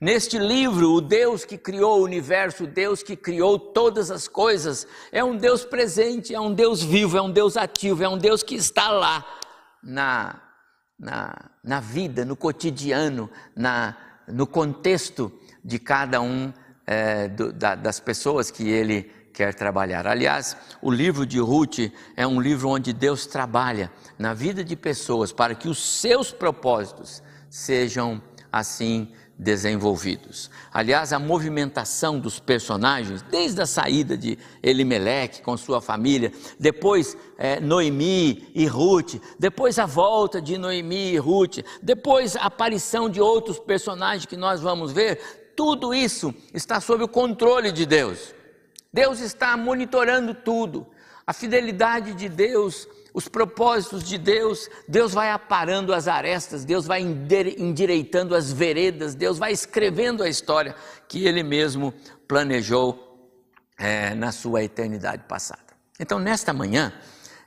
Neste 0.01 0.39
livro, 0.39 0.93
o 0.93 1.01
Deus 1.01 1.45
que 1.45 1.59
criou 1.59 2.01
o 2.01 2.05
universo, 2.05 2.65
o 2.65 2.67
Deus 2.67 3.03
que 3.03 3.17
criou 3.17 3.59
todas 3.59 4.11
as 4.11 4.29
coisas, 4.29 4.87
é 5.11 5.23
um 5.23 5.37
Deus 5.37 5.65
presente, 5.65 6.35
é 6.35 6.41
um 6.41 6.55
Deus 6.55 6.83
vivo, 6.83 7.19
é 7.19 7.23
um 7.23 7.31
Deus 7.31 7.57
ativo, 7.57 8.03
é 8.03 8.09
um 8.09 8.17
Deus 8.17 8.43
que 8.43 8.55
está 8.55 8.91
lá 8.91 9.27
na, 9.83 10.41
na, 10.99 11.51
na 11.63 11.81
vida, 11.81 12.25
no 12.25 12.37
cotidiano, 12.37 13.31
na, 13.55 13.97
no 14.27 14.47
contexto 14.47 15.33
de 15.63 15.79
cada 15.79 16.21
um 16.21 16.53
é, 16.87 17.29
do, 17.29 17.53
da, 17.53 17.75
das 17.75 18.01
pessoas 18.01 18.51
que 18.51 18.69
ele 18.69 19.20
quer 19.33 19.55
trabalhar. 19.55 20.07
Aliás, 20.07 20.57
o 20.83 20.91
livro 20.91 21.25
de 21.25 21.39
Ruth 21.39 21.91
é 22.17 22.27
um 22.27 22.41
livro 22.41 22.69
onde 22.69 22.93
Deus 22.93 23.27
trabalha 23.27 23.91
na 24.19 24.35
vida 24.35 24.63
de 24.63 24.77
pessoas 24.77 25.33
para 25.33 25.55
que 25.55 25.69
os 25.69 25.79
seus 25.79 26.33
propósitos 26.33 27.23
sejam 27.49 28.23
assim 28.53 29.13
desenvolvidos. 29.41 30.51
Aliás, 30.71 31.15
a 31.15 31.19
movimentação 31.19 32.19
dos 32.19 32.39
personagens, 32.39 33.23
desde 33.23 33.63
a 33.63 33.67
saída 33.67 34.17
de 34.17 34.39
Elimeleque 34.63 35.41
com 35.41 35.57
sua 35.57 35.81
família, 35.81 36.31
depois 36.59 37.17
é, 37.39 37.59
Noemi 37.59 38.51
e 38.55 38.67
Ruth, 38.67 39.15
depois 39.39 39.79
a 39.79 39.87
volta 39.87 40.43
de 40.43 40.59
Noemi 40.59 41.15
e 41.15 41.17
Ruth, 41.17 41.61
depois 41.83 42.37
a 42.37 42.43
aparição 42.43 43.09
de 43.09 43.21
outros 43.21 43.59
personagens 43.59 44.27
que 44.27 44.37
nós 44.37 44.61
vamos 44.61 44.93
ver, 44.93 45.53
tudo 45.57 45.95
isso 45.95 46.35
está 46.53 46.79
sob 46.79 47.03
o 47.05 47.09
controle 47.09 47.73
de 47.73 47.87
Deus. 47.87 48.35
Deus 48.93 49.21
está 49.21 49.57
monitorando 49.57 50.35
tudo. 50.35 50.87
A 51.27 51.33
fidelidade 51.33 52.13
de 52.15 52.29
Deus 52.29 52.89
os 53.13 53.29
propósitos 53.29 54.05
de 54.05 54.17
Deus, 54.17 54.69
Deus 54.87 55.13
vai 55.13 55.31
aparando 55.31 55.93
as 55.93 56.07
arestas, 56.07 56.65
Deus 56.65 56.87
vai 56.87 57.01
endireitando 57.01 58.35
as 58.35 58.53
veredas, 58.53 59.15
Deus 59.15 59.39
vai 59.39 59.53
escrevendo 59.53 60.23
a 60.23 60.29
história 60.29 60.75
que 61.09 61.27
Ele 61.27 61.43
mesmo 61.43 61.93
planejou 62.29 63.31
é, 63.77 64.15
na 64.15 64.31
sua 64.31 64.63
eternidade 64.63 65.25
passada. 65.25 65.71
Então, 65.99 66.19
nesta 66.19 66.53
manhã, 66.53 66.93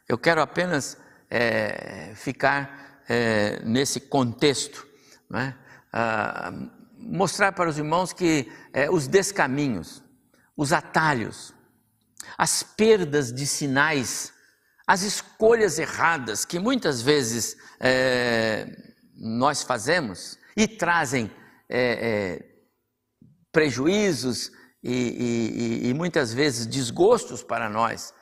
eu 0.08 0.18
quero 0.18 0.42
apenas 0.42 0.98
é, 1.30 2.12
ficar 2.16 3.02
é, 3.08 3.62
nesse 3.64 4.00
contexto, 4.00 4.86
né? 5.30 5.56
ah, 5.92 6.52
mostrar 6.98 7.52
para 7.52 7.70
os 7.70 7.78
irmãos 7.78 8.14
que 8.14 8.52
é, 8.74 8.90
os 8.90 9.08
descaminhos, 9.08 10.04
os 10.56 10.72
atalhos, 10.72 11.54
as 12.38 12.64
perdas 12.64 13.34
de 13.34 13.46
sinais 13.46 14.34
as 14.86 15.02
escolhas 15.02 15.80
erradas 15.80 16.44
que 16.44 16.60
muitas 16.60 17.02
vezes 17.02 17.56
é, 17.80 18.68
nós 19.16 19.64
fazemos 19.64 20.38
e 20.56 20.68
trazem 20.68 21.32
é, 21.70 21.80
é, 21.80 22.46
prejuízos 23.52 24.52
e, 24.84 24.92
e, 24.92 25.90
e, 25.90 25.94
muitas 25.94 26.34
vezes 26.34 26.66
desgostos 26.66 27.42
para 27.42 27.70
nós, 27.70 28.14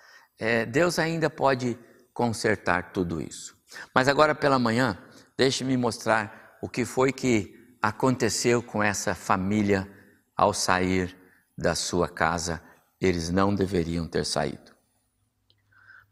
Deus 0.71 1.00
ainda 1.00 1.27
pode 1.27 1.77
consertar 2.13 2.91
tudo 2.91 3.19
isso. 3.19 3.55
Mas 3.95 4.07
agora 4.07 4.35
pela 4.35 4.59
manhã, 4.59 4.95
deixe-me 5.35 5.75
mostrar 5.75 6.57
o 6.61 6.69
que 6.69 6.85
foi 6.85 7.11
que 7.11 7.75
aconteceu 7.81 8.61
com 8.61 8.83
essa 8.83 9.15
família 9.15 9.89
ao 10.38 10.53
sair 10.53 11.17
da 11.58 11.75
sua 11.75 12.08
casa. 12.08 12.62
Eles 13.00 13.29
não 13.29 13.53
deveriam 13.53 14.08
ter 14.08 14.25
saído. 14.25 14.72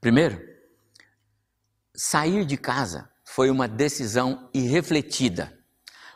Primeiro, 0.01 0.41
sair 1.95 2.45
de 2.45 2.57
casa 2.57 3.09
foi 3.25 3.49
uma 3.49 3.67
decisão 3.67 4.49
irrefletida, 4.53 5.53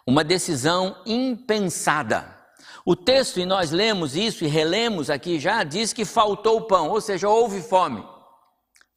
uma 0.06 0.24
decisão 0.24 1.02
impensada. 1.06 2.36
O 2.86 2.96
texto, 2.96 3.40
e 3.40 3.46
nós 3.46 3.72
lemos 3.72 4.16
isso 4.16 4.44
e 4.44 4.48
relemos 4.48 5.10
aqui 5.10 5.40
já, 5.40 5.64
diz 5.64 5.94
que 5.94 6.06
faltou 6.06 6.68
pão, 6.68 6.90
ou 6.90 7.00
seja, 7.00 7.30
houve 7.30 7.62
fome. 7.62 8.04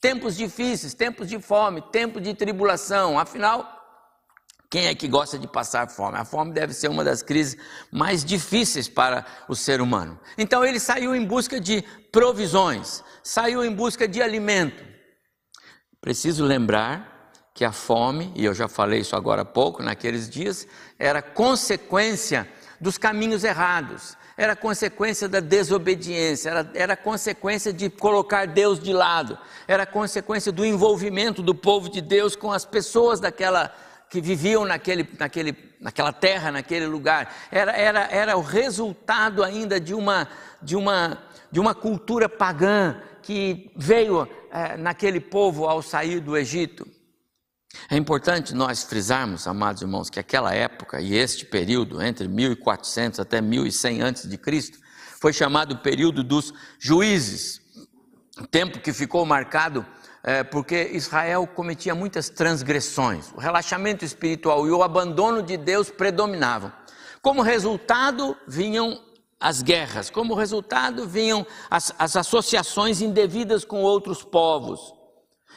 Tempos 0.01 0.37
difíceis, 0.37 0.95
tempos 0.95 1.29
de 1.29 1.39
fome, 1.41 1.83
tempo 1.91 2.21
de 2.21 2.35
tribulação, 2.35 3.19
afinal, 3.19 3.76
quem 4.69 4.87
é 4.87 4.95
que 4.95 5.07
gosta 5.07 5.39
de 5.39 5.47
passar 5.47 5.89
fome? 5.89 6.19
A 6.19 6.25
fome 6.25 6.53
deve 6.53 6.73
ser 6.75 6.89
uma 6.89 7.05
das 7.05 7.23
crises 7.23 7.57
mais 7.91 8.25
difíceis 8.25 8.89
para 8.89 9.25
o 9.49 9.55
ser 9.55 9.81
humano. 9.81 10.19
Então 10.37 10.65
ele 10.65 10.81
saiu 10.81 11.15
em 11.15 11.25
busca 11.25 11.61
de 11.61 11.83
provisões, 12.11 13.03
saiu 13.23 13.65
em 13.65 13.73
busca 13.73 14.09
de 14.09 14.21
alimento. 14.21 14.85
Preciso 16.01 16.45
lembrar 16.45 17.33
que 17.55 17.65
a 17.65 17.73
fome, 17.73 18.33
e 18.35 18.45
eu 18.45 18.53
já 18.53 18.69
falei 18.69 19.01
isso 19.01 19.17
agora 19.17 19.43
há 19.43 19.45
pouco, 19.45 19.83
naqueles 19.83 20.29
dias, 20.29 20.67
era 20.99 21.23
consequência 21.23 22.47
dos 22.81 22.99
caminhos 22.99 23.45
errados, 23.45 24.17
era 24.37 24.55
consequência 24.55 25.29
da 25.29 25.41
desobediência, 25.41 26.51
era, 26.51 26.71
era 26.75 26.97
consequência 26.97 27.73
de 27.73 27.89
colocar 27.89 28.47
Deus 28.47 28.79
de 28.79 28.93
lado, 28.93 29.39
era 29.67 29.87
consequência 29.87 30.53
do 30.53 30.67
envolvimento 30.67 31.41
do 31.41 31.55
povo 31.55 31.89
de 31.89 32.03
Deus 32.03 32.37
com 32.37 32.53
as 32.53 32.67
pessoas 32.67 33.21
daquela 33.21 33.75
que 34.11 34.21
viviam 34.21 34.65
naquele, 34.65 35.09
naquele, 35.19 35.57
naquela 35.81 36.13
terra, 36.13 36.53
naquele 36.53 36.87
lugar. 36.87 37.35
Era, 37.51 37.73
era, 37.73 38.01
era 38.11 38.37
o 38.37 38.43
resultado 38.43 39.43
ainda 39.43 39.81
de 39.81 39.95
uma, 39.95 40.29
de 40.63 40.77
uma, 40.77 41.19
de 41.51 41.61
uma 41.61 41.75
cultura 41.75 42.29
pagã 42.29 43.01
que 43.23 43.73
veio 43.77 44.29
é, 44.53 44.77
naquele 44.77 45.21
povo 45.21 45.67
ao 45.67 45.83
sair 45.83 46.21
do 46.21 46.37
Egito. 46.37 46.87
É 47.91 47.97
importante 47.97 48.55
nós 48.55 48.85
frisarmos, 48.85 49.47
amados 49.47 49.83
irmãos, 49.83 50.09
que 50.09 50.19
aquela 50.19 50.55
época 50.55 51.01
e 51.01 51.15
este 51.15 51.45
período, 51.45 52.01
entre 52.01 52.27
1400 52.27 53.21
até 53.21 53.41
1100 53.41 54.03
a.C., 54.03 54.39
foi 55.21 55.33
chamado 55.33 55.79
período 55.79 56.23
dos 56.23 56.55
juízes, 56.79 57.61
tempo 58.51 58.81
que 58.81 58.93
ficou 58.93 59.25
marcado 59.27 59.85
é, 60.27 60.43
porque 60.43 60.91
Israel 60.93 61.47
cometia 61.47 61.95
muitas 61.95 62.29
transgressões, 62.29 63.33
o 63.33 63.39
relaxamento 63.39 64.05
espiritual 64.05 64.67
e 64.67 64.71
o 64.73 64.83
abandono 64.83 65.41
de 65.41 65.57
Deus 65.57 65.89
predominavam. 65.89 66.73
Como 67.23 67.43
resultado, 67.43 68.37
vinham 68.47 69.01
as 69.39 69.63
guerras, 69.63 70.11
como 70.11 70.35
resultado, 70.35 71.07
vinham 71.07 71.47
as, 71.71 71.95
as 71.97 72.17
associações 72.17 73.01
indevidas 73.01 73.65
com 73.65 73.83
outros 73.83 74.25
povos. 74.25 74.93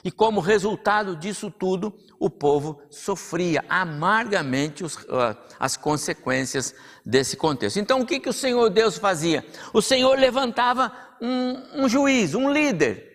E 0.04 0.12
como 0.12 0.40
resultado 0.40 1.16
disso 1.16 1.50
tudo, 1.50 1.94
o 2.20 2.30
povo 2.30 2.80
sofria 2.92 3.66
amargamente 3.68 4.84
os, 4.84 4.96
uh, 4.96 5.36
as 5.60 5.76
consequências 5.76 6.76
desse 7.04 7.36
contexto. 7.36 7.80
Então, 7.80 8.02
o 8.02 8.06
que, 8.06 8.20
que 8.20 8.30
o 8.30 8.34
Senhor 8.34 8.70
Deus 8.70 8.98
fazia? 8.98 9.44
O 9.74 9.82
Senhor 9.82 10.18
levantava 10.18 10.92
um, 11.20 11.84
um 11.84 11.90
juiz, 11.90 12.34
um 12.34 12.52
líder, 12.52 13.09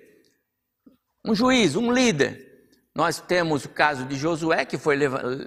um 1.25 1.35
juiz, 1.35 1.75
um 1.75 1.91
líder. 1.91 2.53
Nós 2.95 3.19
temos 3.19 3.65
o 3.65 3.69
caso 3.71 4.05
de 4.05 4.15
Josué, 4.15 4.65
que 4.65 4.79
foi, 4.79 4.97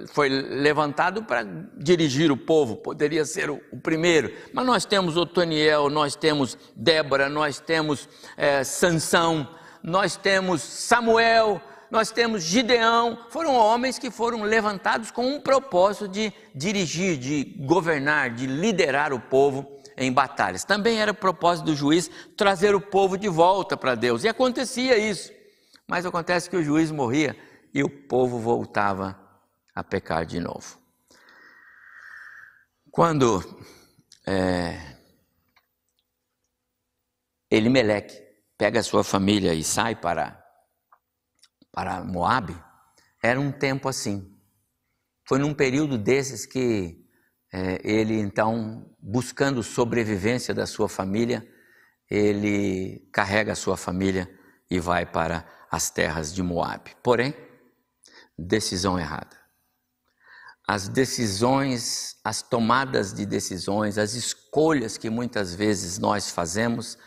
foi 0.08 0.28
levantado 0.28 1.24
para 1.24 1.44
dirigir 1.78 2.30
o 2.30 2.36
povo, 2.36 2.76
poderia 2.76 3.24
ser 3.24 3.50
o, 3.50 3.62
o, 3.72 3.80
primeiro, 3.80 4.34
mas 4.52 4.66
nós 4.66 4.84
temos 4.84 5.16
Otoniel, 5.16 5.90
nós 5.90 6.14
temos 6.14 6.58
Débora, 6.76 7.30
nós 7.30 7.58
temos 7.62 8.10
é, 8.36 8.66
Sansão, 8.66 9.48
nós 9.82 10.18
temos 10.18 10.62
Samuel, 10.62 11.62
nós 11.90 12.12
temos 12.12 12.44
Gideão, 12.44 13.18
foram 13.30 13.56
homens 13.56 13.98
que 13.98 14.12
foram 14.12 14.44
levantados 14.44 15.10
com 15.10 15.26
um 15.26 15.40
propósito 15.40 16.10
de 16.10 16.34
dirigir, 16.54 17.16
de 17.16 17.56
governar, 17.60 18.32
de 18.32 18.46
liderar 18.46 19.14
o 19.14 19.22
povo 19.22 19.66
em 19.96 20.12
batalhas. 20.12 20.66
Também 20.66 21.00
era 21.00 21.12
o 21.12 21.16
propósito 21.16 21.68
do 21.68 21.76
juiz 21.78 22.12
trazer 22.36 22.76
o 22.76 22.82
povo 22.82 23.18
de 23.18 23.30
volta 23.30 23.78
para 23.78 23.96
Deus, 23.96 24.26
e 24.26 24.28
acontecia 24.28 24.98
isso. 24.98 25.37
Mas 25.88 26.06
acontece 26.06 26.50
que 26.50 26.58
o 26.58 26.64
juiz 26.64 26.92
morria 26.92 27.36
e 27.74 27.82
o 27.82 27.90
povo 27.90 28.40
voltava 28.40 29.18
a 29.74 29.84
pecar 29.84 30.26
de 30.26 30.40
novo. 30.40 30.78
Quando 32.92 33.42
é, 34.28 34.98
Elimeleque 37.50 38.22
pega 38.58 38.84
sua 38.84 39.04
família 39.04 39.54
e 39.54 39.64
sai 39.64 39.96
para, 39.96 40.44
para 41.72 42.04
Moab, 42.04 42.54
era 43.24 43.40
um 43.40 43.52
tempo 43.52 43.88
assim. 43.88 44.36
Foi 45.26 45.40
num 45.40 45.54
período 45.54 45.98
desses 45.98 46.46
que 46.46 47.06
é, 47.54 47.80
ele, 47.84 48.20
então, 48.20 48.94
buscando 49.00 49.64
sobrevivência 49.64 50.54
da 50.54 50.66
sua 50.66 50.90
família, 50.90 51.48
ele 52.10 53.08
carrega 53.14 53.54
a 53.54 53.56
sua 53.56 53.78
família 53.78 54.37
e 54.70 54.80
vai 54.80 55.06
para 55.06 55.46
as 55.70 55.90
terras 55.90 56.34
de 56.34 56.42
Moab. 56.44 56.96
Porém, 57.02 57.34
decisão 58.38 59.00
errada. 59.00 59.36
As 60.68 60.90
decisões, 60.90 62.18
as 62.24 62.42
tomadas 62.42 63.14
de 63.14 63.26
decisões, 63.26 63.98
as 63.98 64.14
escolhas 64.14 64.98
que 64.98 65.10
muitas 65.10 65.56
vezes 65.56 65.98
nós 65.98 66.30
fazemos 66.30 66.98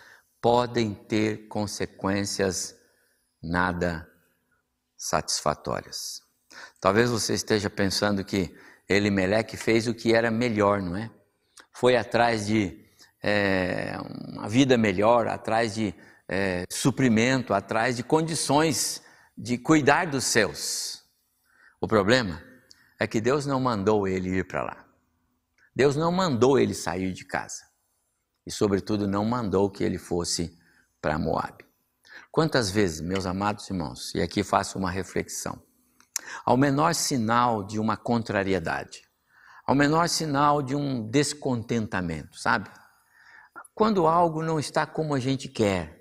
podem 0.41 0.95
ter 0.95 1.47
consequências 1.49 2.75
nada 3.43 4.09
satisfatórias. 4.97 6.23
Talvez 6.81 7.11
você 7.11 7.35
esteja 7.35 7.69
pensando 7.69 8.25
que 8.25 8.55
Elimeleque 8.89 9.57
fez 9.57 9.87
o 9.87 9.95
que 9.95 10.15
era 10.15 10.31
melhor, 10.31 10.81
não 10.81 10.97
é? 10.97 11.11
Foi 11.73 11.97
atrás 11.97 12.47
de 12.47 12.85
é, 13.23 13.97
uma 14.29 14.49
vida 14.49 14.77
melhor, 14.77 15.29
atrás 15.29 15.75
de 15.75 15.95
é, 16.33 16.65
suprimento, 16.71 17.53
atrás 17.53 17.97
de 17.97 18.05
condições 18.05 19.03
de 19.37 19.59
cuidar 19.59 20.07
dos 20.07 20.25
seus. 20.25 21.03
O 21.81 21.89
problema 21.89 22.41
é 23.01 23.07
que 23.07 23.21
Deus 23.21 23.47
não 23.47 23.59
mandou 23.59 24.07
ele 24.07 24.39
ir 24.39 24.47
para 24.47 24.63
lá. 24.63 24.85
Deus 25.75 25.97
não 25.97 26.13
mandou 26.13 26.57
ele 26.57 26.73
sair 26.73 27.13
de 27.13 27.25
casa 27.25 27.65
e, 28.47 28.53
sobretudo, 28.53 29.09
não 29.09 29.25
mandou 29.25 29.69
que 29.69 29.83
ele 29.83 29.99
fosse 29.99 30.57
para 31.03 31.19
Moab. 31.19 31.65
Quantas 32.31 32.71
vezes, 32.71 33.01
meus 33.01 33.27
amados 33.27 33.69
irmãos, 33.69 34.15
e 34.15 34.23
aqui 34.23 34.45
faço 34.45 34.79
uma 34.79 34.91
reflexão, 34.91 35.61
ao 36.45 36.57
menor 36.57 36.95
sinal 36.95 37.65
de 37.65 37.81
uma 37.81 37.97
contrariedade, 37.97 39.03
ao 39.67 39.75
menor 39.75 40.09
sinal 40.09 40.63
de 40.63 40.77
um 40.77 41.09
descontentamento, 41.11 42.39
sabe? 42.39 42.71
Quando 43.75 44.07
algo 44.07 44.43
não 44.43 44.61
está 44.61 44.87
como 44.87 45.15
a 45.15 45.19
gente 45.19 45.49
quer, 45.49 46.00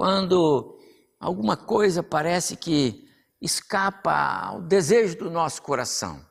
quando 0.00 0.78
alguma 1.20 1.58
coisa 1.58 2.02
parece 2.02 2.56
que 2.56 3.06
escapa 3.38 4.46
ao 4.46 4.62
desejo 4.62 5.18
do 5.18 5.30
nosso 5.30 5.60
coração, 5.60 6.24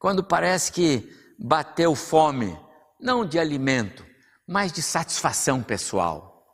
quando 0.00 0.24
parece 0.24 0.72
que 0.72 1.08
bateu 1.38 1.94
fome, 1.94 2.58
não 2.98 3.24
de 3.24 3.38
alimento, 3.38 4.04
mas 4.44 4.72
de 4.72 4.82
satisfação 4.82 5.62
pessoal. 5.62 6.44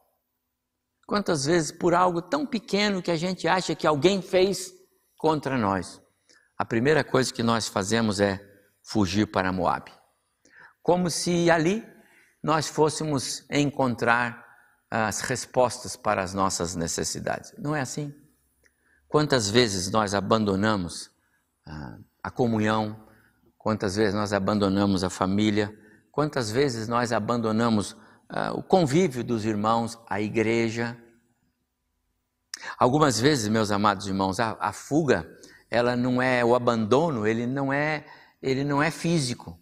Quantas 1.07 1.47
vezes 1.47 1.73
por 1.73 1.95
algo 1.95 2.21
tão 2.21 2.45
pequeno 2.45 3.01
que 3.01 3.11
a 3.11 3.17
gente 3.17 3.49
acha 3.49 3.75
que 3.75 3.87
alguém 3.87 4.21
fez 4.21 4.71
contra 5.17 5.57
nós, 5.57 5.99
a 6.59 6.65
primeira 6.67 7.03
coisa 7.03 7.33
que 7.33 7.43
nós 7.43 7.69
fazemos 7.69 8.21
é 8.21 8.39
fugir 8.83 9.29
para 9.29 9.51
Moab. 9.51 9.91
Como 10.83 11.09
se 11.09 11.51
ali 11.51 11.83
nós 12.43 12.69
fôssemos 12.69 13.47
encontrar 13.51 14.44
as 15.03 15.21
respostas 15.21 15.97
para 15.97 16.23
as 16.23 16.35
nossas 16.35 16.75
necessidades. 16.75 17.53
Não 17.59 17.75
é 17.75 17.81
assim? 17.81 18.15
Quantas 19.09 19.49
vezes 19.49 19.91
nós 19.91 20.15
abandonamos 20.15 21.11
ah, 21.67 21.99
a 22.23 22.31
comunhão, 22.31 23.05
quantas 23.59 23.97
vezes 23.97 24.15
nós 24.15 24.33
abandonamos 24.33 25.05
a 25.05 25.11
família, 25.11 25.73
Quantas 26.15 26.49
vezes 26.49 26.87
nós 26.87 27.11
abandonamos 27.11 27.91
uh, 27.91 28.57
o 28.57 28.63
convívio 28.63 29.25
dos 29.25 29.45
irmãos, 29.45 29.99
a 30.09 30.21
igreja? 30.21 30.97
Algumas 32.79 33.19
vezes, 33.19 33.49
meus 33.49 33.73
amados 33.73 34.07
irmãos, 34.07 34.39
a, 34.39 34.57
a 34.61 34.73
fuga, 34.73 35.29
ela 35.69 35.97
não 35.97 36.23
é 36.23 36.45
o 36.45 36.55
abandono, 36.55 37.27
ele 37.27 37.49
não 37.49 37.73
é, 37.73 38.07
ele 38.41 38.63
não 38.63 38.81
é 38.81 38.93
físico, 38.93 39.59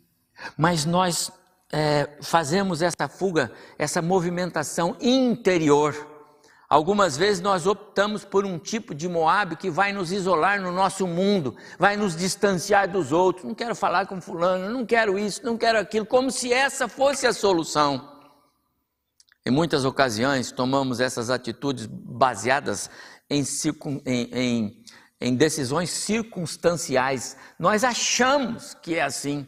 mas 0.54 0.84
nós 0.84 1.32
é, 1.72 2.08
fazemos 2.20 2.82
essa 2.82 3.08
fuga, 3.08 3.50
essa 3.78 4.02
movimentação 4.02 4.96
interior 5.00 6.12
Algumas 6.72 7.18
vezes 7.18 7.42
nós 7.42 7.66
optamos 7.66 8.24
por 8.24 8.46
um 8.46 8.58
tipo 8.58 8.94
de 8.94 9.06
Moab 9.06 9.56
que 9.56 9.68
vai 9.68 9.92
nos 9.92 10.10
isolar 10.10 10.58
no 10.58 10.72
nosso 10.72 11.06
mundo, 11.06 11.54
vai 11.78 11.98
nos 11.98 12.16
distanciar 12.16 12.90
dos 12.90 13.12
outros. 13.12 13.44
Não 13.44 13.54
quero 13.54 13.74
falar 13.74 14.06
com 14.06 14.22
fulano, 14.22 14.70
não 14.70 14.86
quero 14.86 15.18
isso, 15.18 15.44
não 15.44 15.58
quero 15.58 15.78
aquilo, 15.78 16.06
como 16.06 16.30
se 16.30 16.50
essa 16.50 16.88
fosse 16.88 17.26
a 17.26 17.32
solução. 17.34 18.10
Em 19.44 19.50
muitas 19.50 19.84
ocasiões 19.84 20.50
tomamos 20.50 20.98
essas 20.98 21.28
atitudes 21.28 21.84
baseadas 21.84 22.88
em, 23.28 23.44
em, 24.06 24.30
em, 24.32 24.84
em 25.20 25.36
decisões 25.36 25.90
circunstanciais. 25.90 27.36
Nós 27.58 27.84
achamos 27.84 28.72
que 28.72 28.94
é 28.94 29.02
assim. 29.02 29.46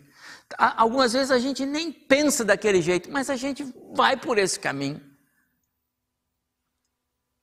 Algumas 0.58 1.12
vezes 1.12 1.30
a 1.30 1.38
gente 1.38 1.64
nem 1.66 1.92
pensa 1.92 2.44
daquele 2.44 2.80
jeito, 2.80 3.10
mas 3.10 3.28
a 3.30 3.36
gente 3.36 3.64
vai 3.94 4.16
por 4.16 4.38
esse 4.38 4.58
caminho. 4.58 5.00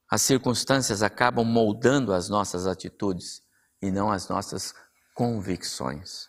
As 0.10 0.22
circunstâncias 0.22 1.02
acabam 1.02 1.46
moldando 1.46 2.14
as 2.14 2.28
nossas 2.28 2.68
atitudes 2.68 3.42
e 3.82 3.90
não 3.90 4.12
as 4.12 4.28
nossas 4.28 4.74
convicções. 5.16 6.28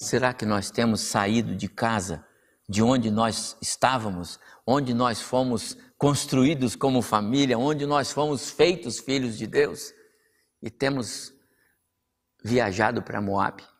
Será 0.00 0.34
que 0.34 0.44
nós 0.44 0.70
temos 0.70 1.00
saído 1.00 1.54
de 1.54 1.68
casa, 1.68 2.26
de 2.68 2.82
onde 2.82 3.10
nós 3.10 3.56
estávamos, 3.62 4.40
onde 4.66 4.92
nós 4.92 5.20
fomos 5.20 5.76
construídos 5.96 6.74
como 6.74 7.00
família, 7.00 7.58
onde 7.58 7.86
nós 7.86 8.10
fomos 8.10 8.50
feitos 8.50 8.98
filhos 8.98 9.38
de 9.38 9.46
Deus 9.46 9.92
e 10.60 10.70
temos 10.70 11.32
viajado 12.42 13.02
para 13.02 13.20
Moab? 13.20 13.73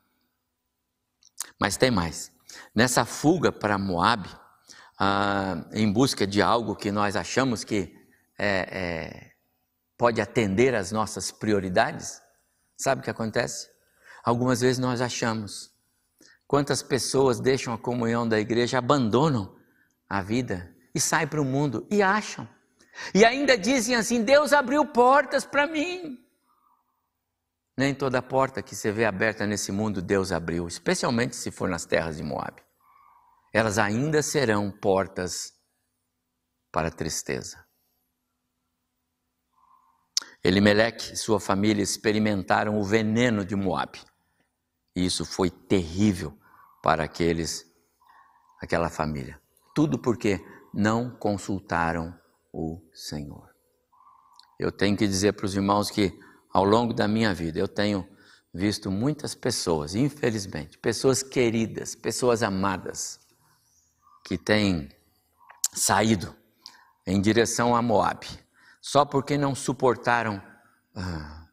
Mas 1.61 1.77
tem 1.77 1.91
mais. 1.91 2.33
Nessa 2.75 3.05
fuga 3.05 3.53
para 3.53 3.79
Moab, 3.79 4.29
ah, 4.99 5.65
em 5.73 5.91
busca 5.91 6.27
de 6.27 6.41
algo 6.41 6.77
que 6.77 6.91
nós 6.93 7.17
achamos 7.17 7.65
que 7.65 7.95
é, 8.39 8.69
é, 8.71 9.31
pode 9.97 10.21
atender 10.21 10.75
às 10.75 10.93
nossas 10.93 11.31
prioridades, 11.31 12.21
sabe 12.77 13.01
o 13.01 13.05
que 13.05 13.11
acontece? 13.11 13.69
Algumas 14.25 14.61
vezes 14.61 14.79
nós 14.79 15.01
achamos. 15.01 15.73
Quantas 16.47 16.83
pessoas 16.83 17.41
deixam 17.41 17.75
a 17.75 17.79
comunhão 17.79 18.29
da 18.29 18.39
igreja, 18.39 18.79
abandonam 18.79 19.57
a 20.09 20.23
vida 20.23 20.75
e 20.95 21.01
saem 21.01 21.27
para 21.27 21.41
o 21.41 21.45
mundo 21.45 21.87
e 21.91 22.03
acham. 22.03 22.49
E 23.15 23.25
ainda 23.25 23.59
dizem 23.59 23.97
assim: 23.97 24.23
Deus 24.23 24.53
abriu 24.53 24.87
portas 24.87 25.45
para 25.45 25.67
mim. 25.67 26.24
Nem 27.77 27.95
toda 27.95 28.23
porta 28.23 28.63
que 28.63 28.75
você 28.77 28.93
vê 28.93 29.05
aberta 29.05 29.47
nesse 29.47 29.73
mundo 29.73 30.01
Deus 30.01 30.31
abriu, 30.31 30.69
especialmente 30.69 31.35
se 31.35 31.51
for 31.51 31.69
nas 31.69 31.85
terras 31.85 32.17
de 32.17 32.23
Moab. 32.23 32.63
Elas 33.53 33.79
ainda 33.79 34.23
serão 34.23 34.71
portas 34.71 35.53
para 36.71 36.91
tristeza. 36.91 37.65
Elimeleque 40.43 41.15
e 41.15 41.17
sua 41.17 41.41
família 41.41 41.83
experimentaram 41.83 42.79
o 42.79 42.85
veneno 42.85 43.45
de 43.45 43.57
Moab. 43.57 43.99
E 44.95 45.05
isso 45.05 45.25
foi 45.25 45.51
terrível 45.51 46.39
para 46.83 47.05
aqueles, 47.05 47.65
aquela 48.61 48.91
família. 48.91 49.41
Tudo 49.75 49.99
porque 49.99 50.39
não 50.73 51.11
consultaram 51.17 52.15
o 52.53 52.81
Senhor. 52.93 53.49
Eu 54.59 54.71
tenho 54.71 54.97
que 54.97 55.07
dizer 55.07 55.33
para 55.33 55.47
os 55.47 55.55
irmãos 55.55 55.91
que 55.91 56.13
ao 56.55 56.65
longo 56.65 56.95
da 56.95 57.09
minha 57.09 57.35
vida, 57.35 57.59
eu 57.59 57.67
tenho 57.67 58.09
visto 58.53 58.89
muitas 58.89 59.35
pessoas, 59.35 59.97
infelizmente, 59.97 60.79
pessoas 60.79 61.21
queridas, 61.21 61.97
pessoas 61.97 62.45
amadas, 62.45 63.19
que 64.25 64.39
têm 64.39 64.89
saído 65.73 66.35
em 67.05 67.21
direção 67.21 67.75
a 67.75 67.83
Moab, 67.83 68.25
só 68.81 69.05
porque 69.05 69.37
não 69.37 69.53
suportaram 69.53 70.41
ah, 70.95 71.49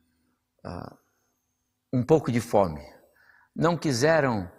ah, 0.64 0.96
um 1.92 2.04
pouco 2.04 2.32
de 2.32 2.40
fome, 2.40 2.86
não 3.56 3.76
quiseram 3.76 4.50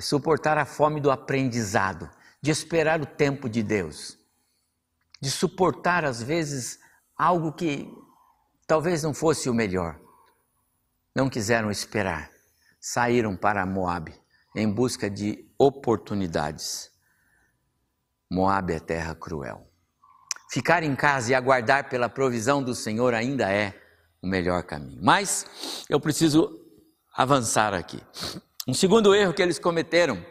suportar 0.00 0.58
a 0.58 0.66
fome 0.66 1.00
do 1.00 1.10
aprendizado, 1.10 2.10
de 2.42 2.50
esperar 2.50 3.00
o 3.00 3.06
tempo 3.06 3.48
de 3.48 3.62
Deus, 3.62 4.18
de 5.20 5.30
suportar 5.30 6.04
às 6.04 6.20
vezes 6.20 6.80
algo 7.16 7.52
que 7.52 7.88
Talvez 8.66 9.02
não 9.02 9.12
fosse 9.12 9.48
o 9.48 9.54
melhor. 9.54 10.00
Não 11.14 11.28
quiseram 11.28 11.70
esperar. 11.70 12.30
Saíram 12.80 13.36
para 13.36 13.64
Moabe 13.64 14.14
em 14.54 14.70
busca 14.70 15.10
de 15.10 15.48
oportunidades. 15.58 16.90
Moabe 18.30 18.74
é 18.74 18.80
terra 18.80 19.14
cruel. 19.14 19.68
Ficar 20.50 20.82
em 20.82 20.94
casa 20.94 21.32
e 21.32 21.34
aguardar 21.34 21.88
pela 21.88 22.08
provisão 22.08 22.62
do 22.62 22.74
Senhor 22.74 23.12
ainda 23.14 23.52
é 23.52 23.74
o 24.22 24.26
melhor 24.26 24.62
caminho. 24.62 25.00
Mas 25.02 25.84
eu 25.88 25.98
preciso 25.98 26.60
avançar 27.14 27.74
aqui. 27.74 28.00
Um 28.66 28.72
segundo 28.74 29.14
erro 29.14 29.34
que 29.34 29.42
eles 29.42 29.58
cometeram 29.58 30.24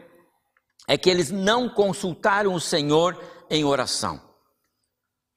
é 0.88 0.98
que 0.98 1.10
eles 1.10 1.30
não 1.30 1.70
consultaram 1.70 2.54
o 2.54 2.60
Senhor 2.60 3.22
em 3.50 3.64
oração. 3.64 4.22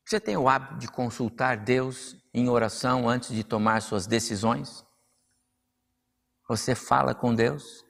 Você 0.06 0.20
tem 0.20 0.36
o 0.36 0.48
hábito 0.48 0.78
de 0.78 0.86
consultar 0.86 1.56
Deus 1.56 2.14
em 2.32 2.48
oração 2.48 3.08
antes 3.08 3.34
de 3.34 3.42
tomar 3.42 3.82
suas 3.82 4.06
decisões? 4.06 4.84
Você 6.48 6.76
fala 6.76 7.12
com 7.12 7.34
Deus? 7.34 7.84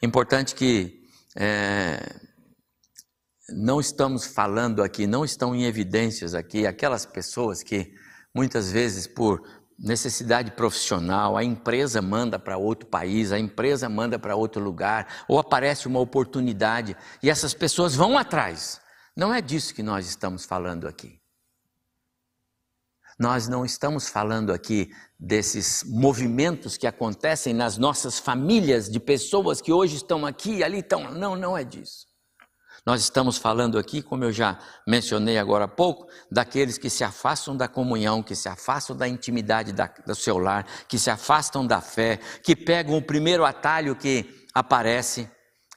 Importante 0.00 0.54
que 0.54 1.02
é, 1.36 1.98
não 3.48 3.80
estamos 3.80 4.24
falando 4.24 4.84
aqui, 4.84 5.04
não 5.04 5.24
estão 5.24 5.52
em 5.52 5.64
evidências 5.64 6.32
aqui 6.32 6.64
aquelas 6.64 7.04
pessoas 7.04 7.60
que 7.60 7.92
muitas 8.32 8.70
vezes 8.70 9.08
por 9.08 9.42
necessidade 9.76 10.52
profissional, 10.52 11.36
a 11.36 11.42
empresa 11.42 12.00
manda 12.00 12.38
para 12.38 12.56
outro 12.56 12.88
país, 12.88 13.32
a 13.32 13.38
empresa 13.38 13.88
manda 13.88 14.16
para 14.16 14.36
outro 14.36 14.62
lugar, 14.62 15.24
ou 15.26 15.40
aparece 15.40 15.88
uma 15.88 15.98
oportunidade 15.98 16.96
e 17.20 17.28
essas 17.28 17.52
pessoas 17.52 17.96
vão 17.96 18.16
atrás. 18.16 18.83
Não 19.16 19.32
é 19.32 19.40
disso 19.40 19.74
que 19.74 19.82
nós 19.82 20.06
estamos 20.06 20.44
falando 20.44 20.88
aqui. 20.88 21.20
Nós 23.18 23.46
não 23.46 23.64
estamos 23.64 24.08
falando 24.08 24.52
aqui 24.52 24.90
desses 25.18 25.84
movimentos 25.84 26.76
que 26.76 26.86
acontecem 26.86 27.54
nas 27.54 27.78
nossas 27.78 28.18
famílias, 28.18 28.90
de 28.90 28.98
pessoas 28.98 29.60
que 29.60 29.72
hoje 29.72 29.96
estão 29.96 30.26
aqui 30.26 30.56
e 30.56 30.64
ali 30.64 30.80
estão. 30.80 31.12
Não, 31.12 31.36
não 31.36 31.56
é 31.56 31.62
disso. 31.62 32.06
Nós 32.84 33.00
estamos 33.00 33.38
falando 33.38 33.78
aqui, 33.78 34.02
como 34.02 34.24
eu 34.24 34.32
já 34.32 34.58
mencionei 34.86 35.38
agora 35.38 35.64
há 35.64 35.68
pouco, 35.68 36.06
daqueles 36.30 36.76
que 36.76 36.90
se 36.90 37.04
afastam 37.04 37.56
da 37.56 37.68
comunhão, 37.68 38.22
que 38.22 38.34
se 38.34 38.48
afastam 38.48 38.96
da 38.96 39.08
intimidade 39.08 39.72
da, 39.72 39.86
do 39.86 40.14
seu 40.14 40.36
lar, 40.36 40.66
que 40.86 40.98
se 40.98 41.08
afastam 41.08 41.66
da 41.66 41.80
fé, 41.80 42.18
que 42.42 42.56
pegam 42.56 42.96
o 42.96 43.02
primeiro 43.02 43.44
atalho 43.44 43.94
que 43.94 44.46
aparece. 44.52 45.30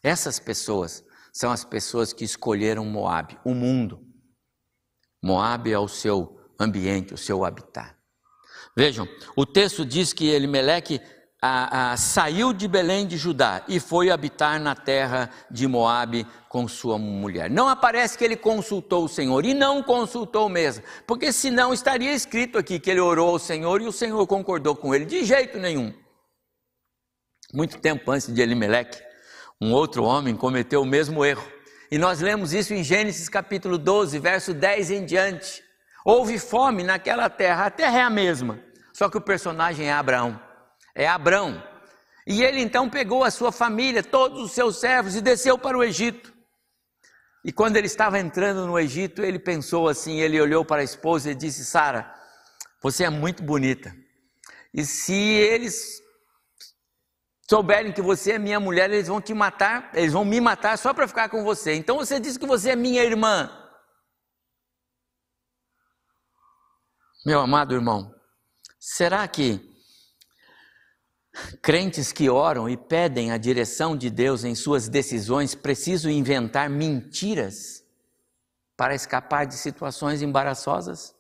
Essas 0.03 0.39
pessoas 0.39 1.03
são 1.37 1.51
as 1.51 1.63
pessoas 1.63 2.13
que 2.13 2.23
escolheram 2.23 2.83
Moab, 2.83 3.37
o 3.45 3.53
mundo. 3.53 4.01
Moab 5.23 5.71
é 5.71 5.77
o 5.77 5.87
seu 5.87 6.35
ambiente, 6.59 7.13
o 7.13 7.17
seu 7.17 7.45
habitat. 7.45 7.95
Vejam, 8.75 9.07
o 9.35 9.45
texto 9.45 9.85
diz 9.85 10.13
que 10.13 10.27
Elimeleque 10.27 10.99
a, 11.39 11.91
a, 11.91 11.97
saiu 11.97 12.51
de 12.51 12.67
Belém 12.67 13.05
de 13.05 13.17
Judá 13.17 13.63
e 13.67 13.79
foi 13.79 14.09
habitar 14.09 14.59
na 14.59 14.73
terra 14.73 15.29
de 15.51 15.67
Moabe 15.67 16.25
com 16.49 16.67
sua 16.67 16.97
mulher. 16.97 17.51
Não 17.51 17.69
aparece 17.69 18.17
que 18.17 18.23
ele 18.23 18.35
consultou 18.35 19.05
o 19.05 19.09
Senhor 19.09 19.45
e 19.45 19.53
não 19.53 19.83
consultou 19.83 20.49
mesmo, 20.49 20.83
porque 21.05 21.31
senão 21.31 21.71
estaria 21.71 22.13
escrito 22.13 22.57
aqui 22.57 22.79
que 22.79 22.89
ele 22.89 22.99
orou 22.99 23.29
ao 23.29 23.37
Senhor 23.37 23.79
e 23.79 23.85
o 23.85 23.91
Senhor 23.91 24.25
concordou 24.25 24.75
com 24.75 24.95
ele 24.95 25.05
de 25.05 25.23
jeito 25.23 25.59
nenhum. 25.59 25.93
Muito 27.53 27.77
tempo 27.77 28.09
antes 28.09 28.33
de 28.33 28.41
Elimeleque, 28.41 29.06
um 29.59 29.73
outro 29.73 30.03
homem 30.03 30.35
cometeu 30.35 30.81
o 30.81 30.85
mesmo 30.85 31.25
erro. 31.25 31.45
E 31.91 31.97
nós 31.97 32.19
lemos 32.21 32.53
isso 32.53 32.73
em 32.73 32.83
Gênesis 32.83 33.27
capítulo 33.27 33.77
12, 33.77 34.19
verso 34.19 34.53
10 34.53 34.91
em 34.91 35.05
diante. 35.05 35.63
Houve 36.05 36.37
fome 36.37 36.83
naquela 36.83 37.29
terra, 37.29 37.65
a 37.65 37.69
terra 37.69 37.99
é 37.99 38.01
a 38.01 38.09
mesma, 38.09 38.59
só 38.93 39.09
que 39.09 39.17
o 39.17 39.21
personagem 39.21 39.87
é 39.87 39.93
Abraão. 39.93 40.39
É 40.95 41.07
Abraão. 41.07 41.61
E 42.25 42.43
ele 42.43 42.61
então 42.61 42.89
pegou 42.89 43.23
a 43.23 43.31
sua 43.31 43.51
família, 43.51 44.03
todos 44.03 44.41
os 44.41 44.51
seus 44.51 44.79
servos 44.79 45.15
e 45.15 45.21
desceu 45.21 45.57
para 45.57 45.77
o 45.77 45.83
Egito. 45.83 46.33
E 47.43 47.51
quando 47.51 47.77
ele 47.77 47.87
estava 47.87 48.19
entrando 48.19 48.67
no 48.67 48.77
Egito, 48.77 49.23
ele 49.23 49.39
pensou 49.39 49.87
assim, 49.87 50.19
ele 50.19 50.39
olhou 50.39 50.65
para 50.65 50.81
a 50.81 50.83
esposa 50.83 51.31
e 51.31 51.35
disse: 51.35 51.63
"Sara, 51.63 52.13
você 52.81 53.05
é 53.05 53.09
muito 53.09 53.43
bonita. 53.43 53.95
E 54.73 54.83
se 54.83 55.13
eles 55.13 56.01
souberem 57.49 57.93
que 57.93 58.01
você 58.01 58.33
é 58.33 58.39
minha 58.39 58.59
mulher, 58.59 58.91
eles 58.91 59.07
vão 59.07 59.21
te 59.21 59.33
matar, 59.33 59.89
eles 59.93 60.13
vão 60.13 60.25
me 60.25 60.39
matar 60.41 60.77
só 60.77 60.93
para 60.93 61.07
ficar 61.07 61.29
com 61.29 61.43
você. 61.43 61.73
Então 61.75 61.97
você 61.97 62.19
disse 62.19 62.37
que 62.37 62.45
você 62.45 62.71
é 62.71 62.75
minha 62.75 63.03
irmã. 63.03 63.49
Meu 67.25 67.39
amado 67.39 67.73
irmão, 67.73 68.13
será 68.79 69.27
que 69.27 69.61
crentes 71.61 72.11
que 72.11 72.29
oram 72.29 72.69
e 72.69 72.75
pedem 72.75 73.31
a 73.31 73.37
direção 73.37 73.97
de 73.97 74.09
Deus 74.09 74.43
em 74.43 74.55
suas 74.55 74.89
decisões 74.89 75.55
precisam 75.55 76.11
inventar 76.11 76.69
mentiras 76.69 77.83
para 78.75 78.95
escapar 78.95 79.45
de 79.45 79.55
situações 79.55 80.21
embaraçosas? 80.21 81.16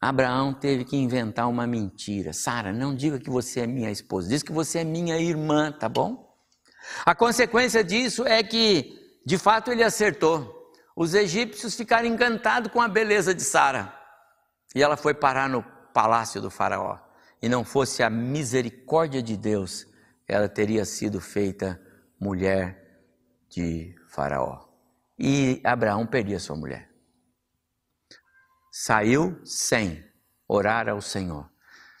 Abraão 0.00 0.54
teve 0.54 0.84
que 0.84 0.96
inventar 0.96 1.48
uma 1.48 1.66
mentira. 1.66 2.32
Sara, 2.32 2.72
não 2.72 2.94
diga 2.94 3.18
que 3.18 3.30
você 3.30 3.60
é 3.60 3.66
minha 3.66 3.90
esposa, 3.90 4.28
diz 4.28 4.42
que 4.42 4.52
você 4.52 4.80
é 4.80 4.84
minha 4.84 5.18
irmã, 5.18 5.72
tá 5.72 5.88
bom? 5.88 6.28
A 7.04 7.14
consequência 7.14 7.82
disso 7.82 8.26
é 8.26 8.42
que, 8.42 9.20
de 9.26 9.36
fato, 9.36 9.70
ele 9.70 9.82
acertou. 9.82 10.72
Os 10.96 11.14
egípcios 11.14 11.74
ficaram 11.74 12.06
encantados 12.06 12.72
com 12.72 12.80
a 12.80 12.88
beleza 12.88 13.34
de 13.34 13.42
Sara. 13.42 13.92
E 14.74 14.82
ela 14.82 14.96
foi 14.96 15.14
parar 15.14 15.48
no 15.48 15.62
palácio 15.92 16.40
do 16.40 16.50
Faraó 16.50 16.98
e 17.40 17.48
não 17.48 17.64
fosse 17.64 18.02
a 18.02 18.10
misericórdia 18.10 19.22
de 19.22 19.36
Deus, 19.36 19.86
ela 20.26 20.48
teria 20.48 20.84
sido 20.84 21.20
feita 21.20 21.80
mulher 22.20 23.00
de 23.48 23.94
Faraó. 24.08 24.68
E 25.18 25.60
Abraão 25.64 26.06
perdia 26.06 26.38
sua 26.38 26.56
mulher. 26.56 26.87
Saiu 28.80 29.40
sem 29.44 30.04
orar 30.46 30.88
ao 30.88 31.00
Senhor. 31.02 31.50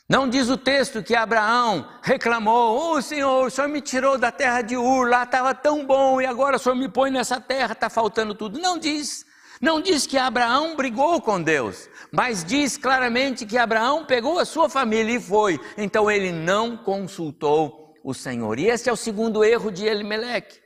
Não 0.08 0.28
diz 0.28 0.48
o 0.48 0.56
texto 0.56 1.02
que 1.02 1.16
Abraão 1.16 1.88
reclamou: 2.04 2.78
Ô 2.78 2.92
oh, 2.92 3.02
Senhor, 3.02 3.46
o 3.48 3.50
Senhor 3.50 3.66
me 3.66 3.80
tirou 3.80 4.16
da 4.16 4.30
terra 4.30 4.62
de 4.62 4.76
Ur, 4.76 5.08
lá 5.08 5.24
estava 5.24 5.52
tão 5.52 5.84
bom, 5.84 6.20
e 6.20 6.24
agora 6.24 6.54
o 6.54 6.58
Senhor 6.58 6.76
me 6.76 6.88
põe 6.88 7.10
nessa 7.10 7.40
terra, 7.40 7.72
está 7.72 7.90
faltando 7.90 8.32
tudo. 8.32 8.60
Não 8.60 8.78
diz. 8.78 9.26
Não 9.60 9.80
diz 9.80 10.06
que 10.06 10.16
Abraão 10.16 10.76
brigou 10.76 11.20
com 11.20 11.42
Deus, 11.42 11.90
mas 12.12 12.44
diz 12.44 12.76
claramente 12.76 13.44
que 13.44 13.58
Abraão 13.58 14.06
pegou 14.06 14.38
a 14.38 14.44
sua 14.44 14.68
família 14.68 15.16
e 15.16 15.20
foi. 15.20 15.60
Então 15.76 16.08
ele 16.08 16.30
não 16.30 16.76
consultou 16.76 17.92
o 18.04 18.14
Senhor. 18.14 18.56
E 18.56 18.68
esse 18.68 18.88
é 18.88 18.92
o 18.92 18.96
segundo 18.96 19.42
erro 19.42 19.72
de 19.72 19.84
Elimeleque. 19.84 20.60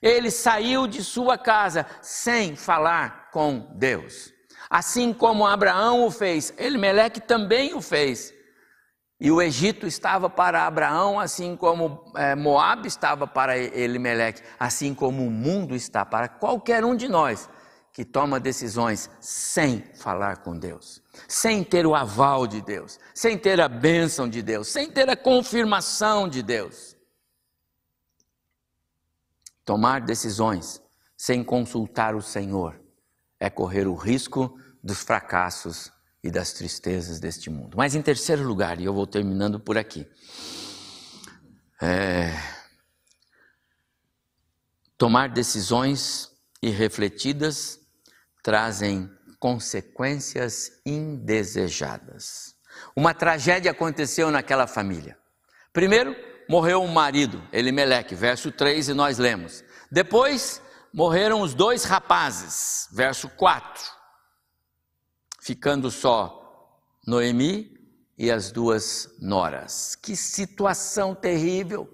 Ele 0.00 0.30
saiu 0.30 0.86
de 0.86 1.04
sua 1.04 1.36
casa 1.36 1.84
sem 2.00 2.56
falar 2.56 3.28
com 3.30 3.70
Deus. 3.76 4.37
Assim 4.70 5.14
como 5.14 5.46
Abraão 5.46 6.04
o 6.04 6.10
fez, 6.10 6.52
Elimeleque 6.58 7.20
também 7.20 7.74
o 7.74 7.80
fez. 7.80 8.34
E 9.20 9.30
o 9.32 9.42
Egito 9.42 9.86
estava 9.86 10.30
para 10.30 10.66
Abraão, 10.66 11.18
assim 11.18 11.56
como 11.56 12.12
é, 12.14 12.36
Moab 12.36 12.86
estava 12.86 13.26
para 13.26 13.58
Elimeleque, 13.58 14.42
assim 14.60 14.94
como 14.94 15.26
o 15.26 15.30
mundo 15.30 15.74
está 15.74 16.04
para 16.04 16.28
qualquer 16.28 16.84
um 16.84 16.94
de 16.94 17.08
nós 17.08 17.48
que 17.92 18.04
toma 18.04 18.38
decisões 18.38 19.10
sem 19.18 19.82
falar 19.96 20.36
com 20.38 20.56
Deus, 20.56 21.02
sem 21.26 21.64
ter 21.64 21.84
o 21.84 21.96
aval 21.96 22.46
de 22.46 22.60
Deus, 22.60 23.00
sem 23.12 23.36
ter 23.36 23.60
a 23.60 23.68
bênção 23.68 24.28
de 24.28 24.40
Deus, 24.40 24.68
sem 24.68 24.88
ter 24.88 25.10
a 25.10 25.16
confirmação 25.16 26.28
de 26.28 26.40
Deus. 26.40 26.96
Tomar 29.64 30.02
decisões 30.02 30.80
sem 31.16 31.42
consultar 31.42 32.14
o 32.14 32.22
Senhor 32.22 32.87
é 33.40 33.48
correr 33.48 33.86
o 33.86 33.94
risco 33.94 34.58
dos 34.82 34.98
fracassos 34.98 35.90
e 36.22 36.30
das 36.30 36.52
tristezas 36.52 37.20
deste 37.20 37.48
mundo. 37.50 37.76
Mas 37.76 37.94
em 37.94 38.02
terceiro 38.02 38.42
lugar, 38.42 38.80
e 38.80 38.84
eu 38.84 38.94
vou 38.94 39.06
terminando 39.06 39.60
por 39.60 39.78
aqui, 39.78 40.06
é, 41.80 42.34
tomar 44.96 45.28
decisões 45.28 46.30
irrefletidas 46.60 47.78
trazem 48.42 49.10
consequências 49.38 50.72
indesejadas. 50.84 52.56
Uma 52.96 53.14
tragédia 53.14 53.70
aconteceu 53.70 54.30
naquela 54.30 54.66
família. 54.66 55.16
Primeiro, 55.72 56.16
morreu 56.48 56.82
o 56.82 56.88
marido, 56.88 57.42
Elimeleque, 57.52 58.14
verso 58.14 58.50
3, 58.50 58.88
e 58.88 58.94
nós 58.94 59.18
lemos. 59.18 59.62
Depois, 59.90 60.60
morreram 60.92 61.40
os 61.40 61.54
dois 61.54 61.84
rapazes, 61.84 62.88
verso 62.92 63.28
4 63.30 63.98
ficando 65.48 65.90
só 65.90 66.84
Noemi 67.06 67.74
e 68.18 68.30
as 68.30 68.52
duas 68.52 69.08
noras. 69.18 69.94
Que 69.94 70.14
situação 70.14 71.14
terrível! 71.14 71.88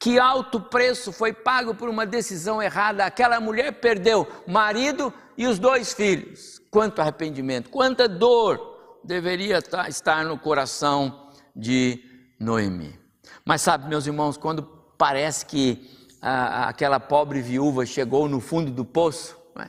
Que 0.00 0.18
alto 0.18 0.58
preço 0.58 1.12
foi 1.12 1.30
pago 1.30 1.74
por 1.74 1.90
uma 1.90 2.06
decisão 2.06 2.62
errada. 2.62 3.04
Aquela 3.04 3.38
mulher 3.40 3.72
perdeu 3.72 4.26
marido 4.48 5.12
e 5.36 5.46
os 5.46 5.58
dois 5.58 5.92
filhos. 5.92 6.58
Quanto 6.70 7.02
arrependimento, 7.02 7.68
quanta 7.68 8.08
dor 8.08 8.98
deveria 9.04 9.58
estar 9.86 10.24
no 10.24 10.38
coração 10.38 11.28
de 11.54 12.02
Noemi. 12.40 12.98
Mas 13.44 13.60
sabe, 13.60 13.86
meus 13.86 14.06
irmãos, 14.06 14.38
quando 14.38 14.62
parece 14.96 15.44
que 15.44 16.03
a, 16.26 16.68
aquela 16.68 16.98
pobre 16.98 17.42
viúva 17.42 17.84
chegou 17.84 18.26
no 18.26 18.40
fundo 18.40 18.70
do 18.70 18.82
poço, 18.82 19.36
é? 19.58 19.68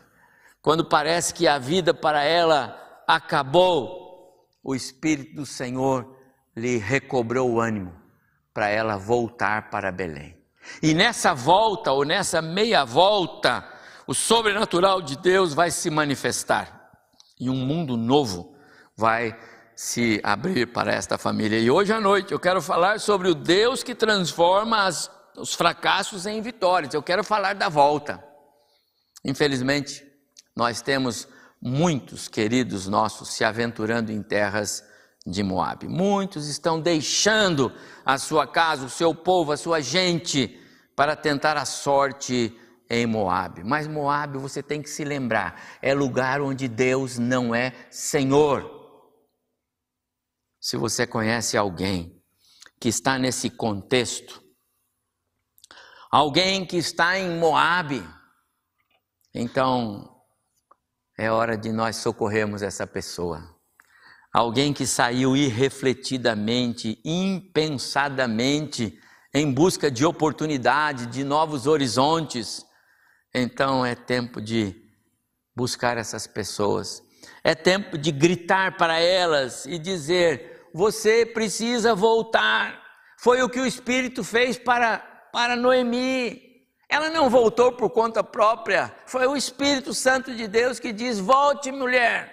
quando 0.61 0.85
parece 0.85 1.33
que 1.33 1.49
a 1.49 1.57
vida 1.57 1.93
para 1.93 2.23
ela 2.23 3.03
acabou, 3.05 4.47
o 4.63 4.73
Espírito 4.73 5.35
do 5.35 5.45
Senhor 5.45 6.15
lhe 6.55 6.77
recobrou 6.77 7.51
o 7.51 7.59
ânimo 7.59 7.93
para 8.53 8.69
ela 8.69 8.95
voltar 8.95 9.69
para 9.69 9.91
Belém. 9.91 10.37
E 10.81 10.93
nessa 10.93 11.33
volta, 11.33 11.91
ou 11.91 12.05
nessa 12.05 12.41
meia 12.41 12.85
volta, 12.85 13.67
o 14.07 14.13
sobrenatural 14.13 15.01
de 15.01 15.17
Deus 15.17 15.53
vai 15.53 15.69
se 15.69 15.89
manifestar 15.89 16.89
e 17.37 17.49
um 17.49 17.55
mundo 17.55 17.97
novo 17.97 18.55
vai 18.95 19.37
se 19.75 20.21
abrir 20.23 20.67
para 20.67 20.93
esta 20.93 21.17
família. 21.17 21.59
E 21.59 21.69
hoje 21.69 21.91
à 21.91 21.99
noite 21.99 22.31
eu 22.31 22.39
quero 22.39 22.61
falar 22.61 22.99
sobre 23.01 23.27
o 23.27 23.35
Deus 23.35 23.83
que 23.83 23.93
transforma 23.93 24.85
as, 24.85 25.11
os 25.37 25.53
fracassos 25.53 26.25
em 26.25 26.41
vitórias. 26.41 26.93
Eu 26.93 27.03
quero 27.03 27.23
falar 27.23 27.55
da 27.55 27.69
volta. 27.69 28.23
Infelizmente, 29.23 30.05
nós 30.55 30.81
temos 30.81 31.27
muitos 31.61 32.27
queridos 32.27 32.87
nossos 32.87 33.29
se 33.29 33.43
aventurando 33.43 34.11
em 34.11 34.21
terras 34.21 34.83
de 35.25 35.41
Moabe. 35.41 35.87
Muitos 35.87 36.47
estão 36.47 36.79
deixando 36.79 37.73
a 38.05 38.17
sua 38.17 38.45
casa, 38.45 38.85
o 38.85 38.89
seu 38.89 39.15
povo, 39.15 39.51
a 39.51 39.57
sua 39.57 39.81
gente 39.81 40.59
para 40.95 41.15
tentar 41.15 41.57
a 41.57 41.65
sorte 41.65 42.55
em 42.89 43.05
Moabe. 43.07 43.63
Mas 43.63 43.87
Moabe, 43.87 44.37
você 44.37 44.61
tem 44.61 44.81
que 44.81 44.89
se 44.89 45.03
lembrar, 45.03 45.59
é 45.81 45.93
lugar 45.93 46.41
onde 46.41 46.67
Deus 46.67 47.17
não 47.17 47.53
é 47.53 47.73
Senhor. 47.89 48.71
Se 50.61 50.77
você 50.77 51.05
conhece 51.07 51.57
alguém 51.57 52.21
que 52.79 52.89
está 52.89 53.17
nesse 53.17 53.49
contexto, 53.49 54.44
alguém 56.15 56.65
que 56.65 56.77
está 56.77 57.19
em 57.19 57.37
Moabe, 57.37 58.01
então 59.33 60.09
é 61.17 61.29
hora 61.29 61.57
de 61.57 61.73
nós 61.73 61.97
socorrermos 61.97 62.61
essa 62.61 62.87
pessoa. 62.87 63.43
Alguém 64.33 64.71
que 64.71 64.87
saiu 64.87 65.35
irrefletidamente, 65.35 67.01
impensadamente, 67.03 68.97
em 69.33 69.51
busca 69.51 69.91
de 69.91 70.05
oportunidade, 70.05 71.07
de 71.07 71.21
novos 71.25 71.67
horizontes. 71.67 72.65
Então 73.33 73.85
é 73.85 73.93
tempo 73.93 74.41
de 74.41 74.73
buscar 75.53 75.97
essas 75.97 76.25
pessoas. 76.25 77.03
É 77.43 77.53
tempo 77.53 77.97
de 77.97 78.13
gritar 78.13 78.77
para 78.77 79.01
elas 79.01 79.65
e 79.65 79.77
dizer: 79.77 80.65
você 80.73 81.25
precisa 81.25 81.93
voltar. 81.93 82.81
Foi 83.19 83.41
o 83.41 83.49
que 83.49 83.59
o 83.59 83.65
Espírito 83.65 84.23
fez 84.23 84.57
para, 84.57 85.14
para 85.35 85.57
Noemi. 85.57 86.41
Ela 86.87 87.09
não 87.09 87.29
voltou 87.29 87.73
por 87.73 87.89
conta 87.89 88.23
própria, 88.23 88.95
foi 89.05 89.27
o 89.27 89.35
Espírito 89.35 89.93
Santo 89.93 90.33
de 90.33 90.47
Deus 90.47 90.79
que 90.79 90.93
diz: 90.93 91.19
volte, 91.19 91.73
mulher. 91.73 92.31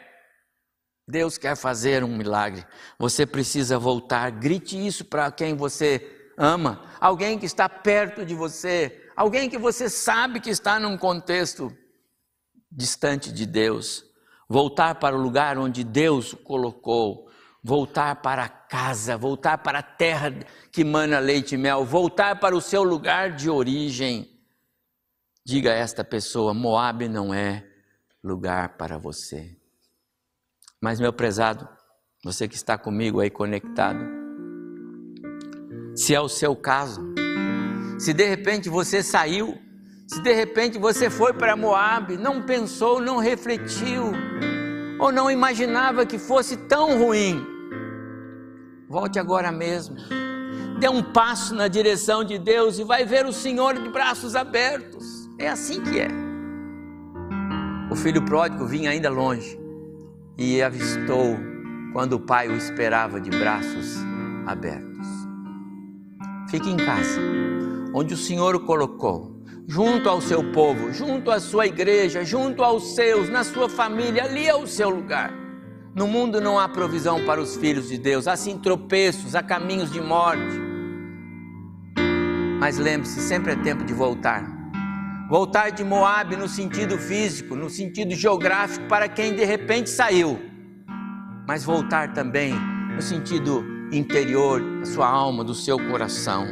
Deus 1.08 1.36
quer 1.36 1.56
fazer 1.56 2.04
um 2.04 2.16
milagre. 2.16 2.64
Você 3.00 3.26
precisa 3.26 3.76
voltar. 3.76 4.30
Grite 4.30 4.76
isso 4.86 5.04
para 5.04 5.32
quem 5.32 5.56
você 5.56 6.30
ama, 6.38 6.88
alguém 7.00 7.40
que 7.40 7.44
está 7.44 7.68
perto 7.68 8.24
de 8.24 8.36
você, 8.36 9.10
alguém 9.16 9.50
que 9.50 9.58
você 9.58 9.88
sabe 9.88 10.38
que 10.38 10.50
está 10.50 10.78
num 10.78 10.96
contexto 10.96 11.76
distante 12.70 13.32
de 13.32 13.44
Deus. 13.44 14.04
Voltar 14.48 14.94
para 15.00 15.16
o 15.16 15.20
lugar 15.20 15.58
onde 15.58 15.82
Deus 15.82 16.34
o 16.34 16.36
colocou, 16.36 17.28
voltar 17.62 18.16
para 18.16 18.48
casa, 18.48 19.16
voltar 19.16 19.58
para 19.58 19.78
a 19.78 19.82
terra 19.82 20.32
que 20.70 20.82
mana 20.82 21.18
leite 21.18 21.54
e 21.54 21.58
mel, 21.58 21.84
voltar 21.84 22.40
para 22.40 22.56
o 22.56 22.60
seu 22.60 22.82
lugar 22.82 23.36
de 23.36 23.48
origem. 23.48 24.28
Diga 25.44 25.70
a 25.70 25.76
esta 25.76 26.02
pessoa: 26.02 26.52
Moab 26.52 27.08
não 27.08 27.32
é 27.32 27.64
lugar 28.22 28.76
para 28.76 28.98
você. 28.98 29.56
Mas, 30.80 30.98
meu 30.98 31.12
prezado, 31.12 31.68
você 32.24 32.48
que 32.48 32.56
está 32.56 32.76
comigo 32.76 33.20
aí 33.20 33.30
conectado, 33.30 34.04
se 35.94 36.14
é 36.14 36.20
o 36.20 36.28
seu 36.28 36.56
caso, 36.56 37.14
se 37.98 38.12
de 38.12 38.26
repente 38.26 38.68
você 38.68 39.02
saiu, 39.02 39.60
se 40.08 40.20
de 40.20 40.32
repente 40.32 40.78
você 40.78 41.08
foi 41.08 41.32
para 41.32 41.56
Moab, 41.56 42.16
não 42.16 42.42
pensou, 42.42 43.00
não 43.00 43.18
refletiu, 43.18 44.12
ou 44.98 45.12
não 45.12 45.30
imaginava 45.30 46.04
que 46.04 46.18
fosse 46.18 46.56
tão 46.56 46.98
ruim, 46.98 47.51
volte 48.92 49.18
agora 49.18 49.50
mesmo. 49.50 49.96
Dê 50.78 50.86
um 50.86 51.02
passo 51.02 51.54
na 51.54 51.66
direção 51.66 52.22
de 52.22 52.36
Deus 52.36 52.78
e 52.78 52.84
vai 52.84 53.06
ver 53.06 53.24
o 53.24 53.32
Senhor 53.32 53.72
de 53.72 53.88
braços 53.88 54.36
abertos. 54.36 55.30
É 55.38 55.48
assim 55.48 55.80
que 55.82 55.98
é. 55.98 56.08
O 57.90 57.96
filho 57.96 58.22
pródigo 58.22 58.66
vinha 58.66 58.90
ainda 58.90 59.08
longe 59.08 59.58
e 60.36 60.62
avistou 60.62 61.38
quando 61.94 62.14
o 62.14 62.20
pai 62.20 62.48
o 62.48 62.54
esperava 62.54 63.18
de 63.18 63.30
braços 63.30 63.96
abertos. 64.46 65.08
Fique 66.50 66.68
em 66.68 66.76
casa, 66.76 67.18
onde 67.94 68.12
o 68.12 68.16
Senhor 68.16 68.54
o 68.54 68.60
colocou, 68.60 69.42
junto 69.66 70.06
ao 70.06 70.20
seu 70.20 70.52
povo, 70.52 70.92
junto 70.92 71.30
à 71.30 71.40
sua 71.40 71.66
igreja, 71.66 72.24
junto 72.24 72.62
aos 72.62 72.94
seus, 72.94 73.30
na 73.30 73.42
sua 73.42 73.70
família, 73.70 74.24
ali 74.24 74.46
é 74.46 74.54
o 74.54 74.66
seu 74.66 74.90
lugar. 74.90 75.41
No 75.94 76.06
mundo 76.06 76.40
não 76.40 76.58
há 76.58 76.66
provisão 76.68 77.22
para 77.26 77.38
os 77.38 77.54
filhos 77.54 77.88
de 77.88 77.98
Deus, 77.98 78.26
há 78.26 78.34
sim 78.34 78.56
tropeços, 78.56 79.34
há 79.34 79.42
caminhos 79.42 79.92
de 79.92 80.00
morte. 80.00 80.58
Mas 82.58 82.78
lembre-se, 82.78 83.20
sempre 83.20 83.52
é 83.52 83.56
tempo 83.56 83.84
de 83.84 83.92
voltar. 83.92 84.42
Voltar 85.28 85.70
de 85.70 85.84
Moab 85.84 86.34
no 86.36 86.48
sentido 86.48 86.96
físico, 86.96 87.54
no 87.54 87.68
sentido 87.68 88.14
geográfico, 88.14 88.86
para 88.86 89.06
quem 89.06 89.34
de 89.34 89.44
repente 89.44 89.90
saiu. 89.90 90.40
Mas 91.46 91.62
voltar 91.62 92.14
também 92.14 92.54
no 92.94 93.02
sentido 93.02 93.62
interior 93.92 94.62
da 94.78 94.86
sua 94.86 95.06
alma, 95.06 95.44
do 95.44 95.54
seu 95.54 95.78
coração. 95.90 96.46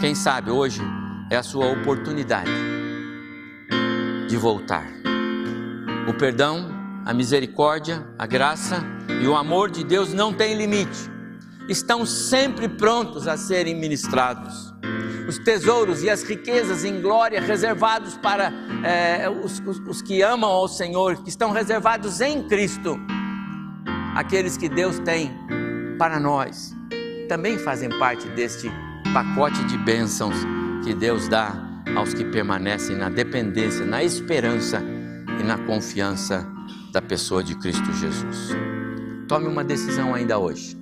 Quem 0.00 0.14
sabe 0.14 0.50
hoje 0.50 0.80
é 1.30 1.36
a 1.36 1.42
sua 1.42 1.66
oportunidade 1.66 2.50
de 4.28 4.36
voltar. 4.36 4.86
O 6.08 6.14
perdão 6.14 6.69
a 7.04 7.14
misericórdia, 7.14 8.06
a 8.18 8.26
graça 8.26 8.82
e 9.22 9.26
o 9.26 9.34
amor 9.34 9.70
de 9.70 9.84
Deus 9.84 10.12
não 10.12 10.32
têm 10.32 10.54
limite, 10.54 11.10
estão 11.68 12.04
sempre 12.04 12.68
prontos 12.68 13.26
a 13.26 13.36
serem 13.36 13.74
ministrados. 13.74 14.74
Os 15.28 15.38
tesouros 15.38 16.02
e 16.02 16.10
as 16.10 16.22
riquezas 16.22 16.84
em 16.84 17.00
glória 17.00 17.40
reservados 17.40 18.16
para 18.16 18.52
é, 18.84 19.28
os, 19.28 19.60
os, 19.60 19.78
os 19.86 20.02
que 20.02 20.22
amam 20.22 20.50
ao 20.50 20.66
Senhor, 20.66 21.22
que 21.22 21.28
estão 21.28 21.52
reservados 21.52 22.20
em 22.20 22.42
Cristo, 22.48 22.98
aqueles 24.14 24.56
que 24.56 24.68
Deus 24.68 24.98
tem 25.00 25.32
para 25.98 26.18
nós, 26.18 26.74
também 27.28 27.58
fazem 27.58 27.88
parte 27.98 28.26
deste 28.30 28.70
pacote 29.12 29.62
de 29.64 29.78
bênçãos 29.78 30.36
que 30.82 30.94
Deus 30.94 31.28
dá 31.28 31.54
aos 31.96 32.14
que 32.14 32.24
permanecem 32.24 32.96
na 32.96 33.08
dependência, 33.08 33.84
na 33.84 34.02
esperança 34.02 34.82
e 35.38 35.42
na 35.42 35.58
confiança 35.58 36.46
da 36.92 37.00
pessoa 37.00 37.42
de 37.42 37.54
Cristo 37.56 37.92
Jesus. 37.92 38.50
Tome 39.28 39.46
uma 39.46 39.62
decisão 39.62 40.14
ainda 40.14 40.38
hoje. 40.38 40.76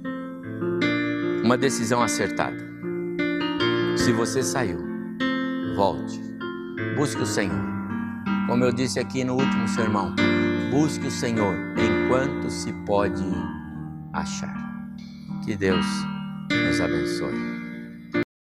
Uma 1.45 1.57
decisão 1.57 2.03
acertada. 2.03 2.57
Se 3.97 4.13
você 4.13 4.43
saiu, 4.43 4.79
volte. 5.77 6.21
Busque 6.97 7.23
o 7.23 7.27
Senhor. 7.27 7.63
Como 8.47 8.65
eu 8.65 8.73
disse 8.73 8.99
aqui 8.99 9.25
no 9.25 9.35
último 9.35 9.69
sermão, 9.69 10.15
busque 10.71 11.07
o 11.07 11.11
Senhor 11.11 11.55
enquanto 11.77 12.51
se 12.51 12.73
pode 12.87 13.25
achar. 14.13 14.57
Que 15.45 15.55
Deus 15.55 15.87
nos 16.51 16.81
abençoe. 16.81 17.58